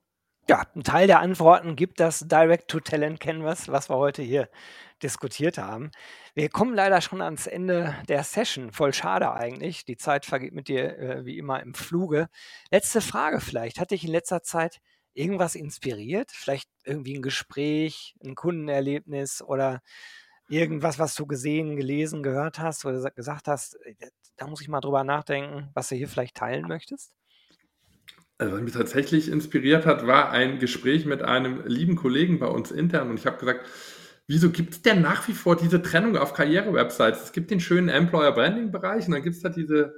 Ja, 0.49 0.65
ein 0.75 0.83
Teil 0.83 1.07
der 1.07 1.19
Antworten 1.19 1.75
gibt 1.75 1.99
das 1.99 2.27
Direct-to-Talent-Canvas, 2.27 3.69
was 3.69 3.89
wir 3.89 3.97
heute 3.97 4.21
hier 4.21 4.49
diskutiert 5.01 5.57
haben. 5.57 5.91
Wir 6.33 6.49
kommen 6.49 6.73
leider 6.73 6.99
schon 7.01 7.21
ans 7.21 7.47
Ende 7.47 7.95
der 8.09 8.23
Session. 8.23 8.71
Voll 8.71 8.93
schade 8.93 9.31
eigentlich. 9.31 9.85
Die 9.85 9.97
Zeit 9.97 10.25
vergeht 10.25 10.53
mit 10.53 10.67
dir 10.67 10.97
äh, 10.97 11.25
wie 11.25 11.37
immer 11.37 11.61
im 11.61 11.73
Fluge. 11.73 12.27
Letzte 12.71 13.01
Frage 13.01 13.39
vielleicht. 13.39 13.79
Hat 13.79 13.91
dich 13.91 14.03
in 14.03 14.11
letzter 14.11 14.41
Zeit 14.43 14.81
irgendwas 15.13 15.55
inspiriert? 15.55 16.31
Vielleicht 16.31 16.69
irgendwie 16.83 17.15
ein 17.17 17.21
Gespräch, 17.21 18.15
ein 18.23 18.35
Kundenerlebnis 18.35 19.41
oder 19.41 19.81
irgendwas, 20.49 20.99
was 20.99 21.15
du 21.15 21.27
gesehen, 21.27 21.77
gelesen, 21.77 22.23
gehört 22.23 22.59
hast 22.59 22.83
oder 22.85 23.11
gesagt 23.11 23.47
hast, 23.47 23.75
äh, 23.85 23.95
da 24.37 24.47
muss 24.47 24.61
ich 24.61 24.67
mal 24.67 24.81
drüber 24.81 25.03
nachdenken, 25.03 25.69
was 25.73 25.89
du 25.89 25.95
hier 25.95 26.09
vielleicht 26.09 26.35
teilen 26.35 26.67
möchtest? 26.67 27.13
Also 28.41 28.55
was 28.55 28.61
mich 28.63 28.73
tatsächlich 28.73 29.29
inspiriert 29.29 29.85
hat, 29.85 30.07
war 30.07 30.31
ein 30.31 30.57
Gespräch 30.57 31.05
mit 31.05 31.21
einem 31.21 31.61
lieben 31.67 31.95
Kollegen 31.95 32.39
bei 32.39 32.47
uns 32.47 32.71
intern 32.71 33.11
und 33.11 33.19
ich 33.19 33.27
habe 33.27 33.37
gesagt, 33.37 33.67
wieso 34.25 34.49
gibt 34.49 34.73
es 34.73 34.81
denn 34.81 34.99
nach 34.99 35.27
wie 35.27 35.33
vor 35.33 35.55
diese 35.55 35.83
Trennung 35.83 36.17
auf 36.17 36.33
Karriere-Websites? 36.33 37.21
Es 37.25 37.31
gibt 37.33 37.51
den 37.51 37.59
schönen 37.59 37.87
Employer-Branding-Bereich 37.87 39.05
und 39.05 39.11
dann 39.11 39.21
gibt 39.21 39.35
es 39.35 39.43
da 39.43 39.49
diese 39.49 39.93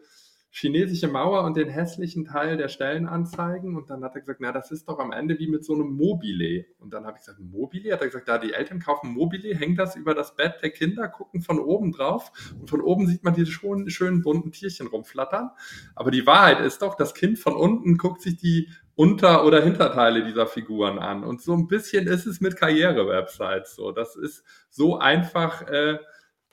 chinesische 0.55 1.07
Mauer 1.07 1.45
und 1.45 1.57
den 1.57 1.67
hässlichen 1.67 2.25
Teil 2.25 2.57
der 2.57 2.67
Stellenanzeigen. 2.67 3.75
Und 3.75 3.89
dann 3.89 4.03
hat 4.03 4.13
er 4.13 4.21
gesagt, 4.21 4.39
na, 4.39 4.51
das 4.51 4.69
ist 4.69 4.87
doch 4.87 4.99
am 4.99 5.11
Ende 5.11 5.39
wie 5.39 5.47
mit 5.47 5.65
so 5.65 5.73
einem 5.73 5.93
Mobile. 5.93 6.65
Und 6.77 6.93
dann 6.93 7.07
habe 7.07 7.17
ich 7.17 7.25
gesagt, 7.25 7.39
Mobile? 7.39 7.91
Hat 7.91 8.01
er 8.01 8.07
gesagt, 8.07 8.27
da 8.27 8.37
die 8.37 8.53
Eltern 8.53 8.79
kaufen 8.79 9.11
Mobile, 9.15 9.55
hängt 9.55 9.79
das 9.79 9.95
über 9.95 10.13
das 10.13 10.35
Bett 10.35 10.57
der 10.61 10.69
Kinder, 10.69 11.07
gucken 11.07 11.41
von 11.41 11.57
oben 11.57 11.91
drauf 11.91 12.31
und 12.59 12.69
von 12.69 12.81
oben 12.81 13.07
sieht 13.07 13.23
man 13.23 13.33
diese 13.33 13.51
schönen, 13.51 13.89
schönen 13.89 14.21
bunten 14.21 14.51
Tierchen 14.51 14.85
rumflattern. 14.85 15.49
Aber 15.95 16.11
die 16.11 16.27
Wahrheit 16.27 16.59
ist 16.59 16.83
doch, 16.83 16.93
das 16.93 17.15
Kind 17.15 17.39
von 17.39 17.55
unten 17.55 17.97
guckt 17.97 18.21
sich 18.21 18.37
die 18.37 18.69
Unter- 18.93 19.45
oder 19.45 19.59
Hinterteile 19.63 20.23
dieser 20.23 20.45
Figuren 20.45 20.99
an. 20.99 21.23
Und 21.23 21.41
so 21.41 21.53
ein 21.55 21.67
bisschen 21.67 22.05
ist 22.05 22.27
es 22.27 22.41
mit 22.41 22.57
Karriere-Websites 22.57 23.75
so. 23.75 23.91
Das 23.91 24.15
ist 24.15 24.43
so 24.69 24.99
einfach, 24.99 25.67
äh, 25.67 25.97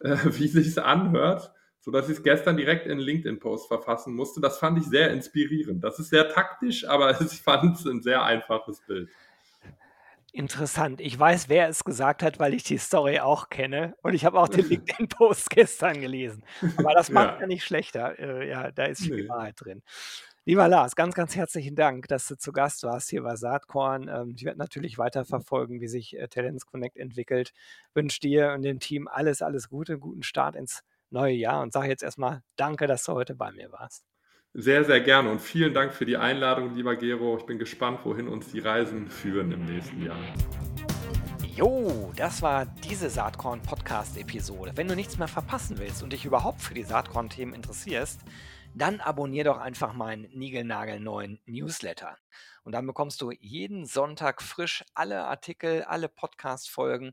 äh, 0.00 0.16
wie 0.24 0.48
sich 0.48 0.68
es 0.68 0.78
anhört 0.78 1.52
sodass 1.80 2.08
ich 2.08 2.18
es 2.18 2.22
gestern 2.22 2.56
direkt 2.56 2.86
in 2.86 2.98
LinkedIn-Post 2.98 3.68
verfassen 3.68 4.14
musste. 4.14 4.40
Das 4.40 4.58
fand 4.58 4.78
ich 4.78 4.84
sehr 4.84 5.10
inspirierend. 5.10 5.82
Das 5.82 5.98
ist 5.98 6.10
sehr 6.10 6.28
taktisch, 6.28 6.86
aber 6.86 7.20
ich 7.20 7.40
fand 7.40 7.78
es 7.78 7.86
ein 7.86 8.02
sehr 8.02 8.22
einfaches 8.22 8.80
Bild. 8.80 9.08
Interessant. 10.32 11.00
Ich 11.00 11.18
weiß, 11.18 11.48
wer 11.48 11.68
es 11.68 11.82
gesagt 11.82 12.22
hat, 12.22 12.38
weil 12.38 12.54
ich 12.54 12.62
die 12.62 12.78
Story 12.78 13.18
auch 13.18 13.48
kenne. 13.48 13.96
Und 14.02 14.14
ich 14.14 14.24
habe 14.24 14.38
auch 14.38 14.48
den 14.48 14.64
LinkedIn-Post 14.68 15.50
gestern 15.50 16.00
gelesen. 16.00 16.44
Aber 16.76 16.92
das 16.92 17.10
macht 17.10 17.34
ja, 17.34 17.40
ja 17.40 17.46
nicht 17.46 17.64
schlechter. 17.64 18.18
Äh, 18.18 18.48
ja, 18.48 18.70
da 18.70 18.84
ist 18.84 19.02
viel 19.02 19.24
nee. 19.24 19.28
Wahrheit 19.28 19.56
drin. 19.58 19.82
Lieber 20.46 20.68
Lars, 20.68 20.96
ganz, 20.96 21.14
ganz 21.14 21.36
herzlichen 21.36 21.76
Dank, 21.76 22.08
dass 22.08 22.26
du 22.26 22.36
zu 22.36 22.52
Gast 22.52 22.82
warst 22.84 23.10
hier 23.10 23.22
bei 23.22 23.36
Saatkorn. 23.36 24.08
Ähm, 24.08 24.34
ich 24.36 24.44
werde 24.44 24.58
natürlich 24.58 24.98
weiterverfolgen, 24.98 25.80
wie 25.80 25.88
sich 25.88 26.16
äh, 26.16 26.28
Talents 26.28 26.64
Connect 26.66 26.96
entwickelt. 26.96 27.52
Wünsche 27.92 28.20
dir 28.20 28.52
und 28.52 28.62
dem 28.62 28.78
Team 28.78 29.08
alles, 29.08 29.42
alles 29.42 29.68
Gute, 29.68 29.98
guten 29.98 30.22
Start 30.22 30.54
ins 30.54 30.82
neue 31.10 31.34
Jahr 31.34 31.62
und 31.62 31.72
sage 31.72 31.88
jetzt 31.88 32.02
erstmal 32.02 32.42
Danke, 32.56 32.86
dass 32.86 33.04
du 33.04 33.12
heute 33.12 33.34
bei 33.34 33.52
mir 33.52 33.70
warst. 33.72 34.04
Sehr, 34.52 34.84
sehr 34.84 35.00
gerne 35.00 35.30
und 35.30 35.40
vielen 35.40 35.74
Dank 35.74 35.92
für 35.92 36.04
die 36.04 36.16
Einladung, 36.16 36.74
lieber 36.74 36.96
Gero. 36.96 37.36
Ich 37.38 37.46
bin 37.46 37.58
gespannt, 37.58 38.00
wohin 38.04 38.26
uns 38.26 38.50
die 38.50 38.58
Reisen 38.58 39.08
führen 39.08 39.52
im 39.52 39.64
nächsten 39.64 40.04
Jahr. 40.04 40.18
Jo, 41.54 42.10
das 42.16 42.42
war 42.42 42.66
diese 42.66 43.10
Saatkorn-Podcast-Episode. 43.10 44.72
Wenn 44.76 44.88
du 44.88 44.96
nichts 44.96 45.18
mehr 45.18 45.28
verpassen 45.28 45.78
willst 45.78 46.02
und 46.02 46.12
dich 46.12 46.24
überhaupt 46.24 46.62
für 46.62 46.74
die 46.74 46.82
Saatkorn-Themen 46.82 47.54
interessierst, 47.54 48.22
dann 48.74 49.00
abonnier 49.00 49.44
doch 49.44 49.58
einfach 49.58 49.92
meinen 49.92 50.28
niegelnagelneuen 50.32 51.40
Newsletter. 51.46 52.16
Und 52.62 52.72
dann 52.72 52.86
bekommst 52.86 53.20
du 53.20 53.30
jeden 53.30 53.84
Sonntag 53.86 54.42
frisch 54.42 54.84
alle 54.94 55.24
Artikel, 55.24 55.82
alle 55.82 56.08
Podcast-Folgen 56.08 57.12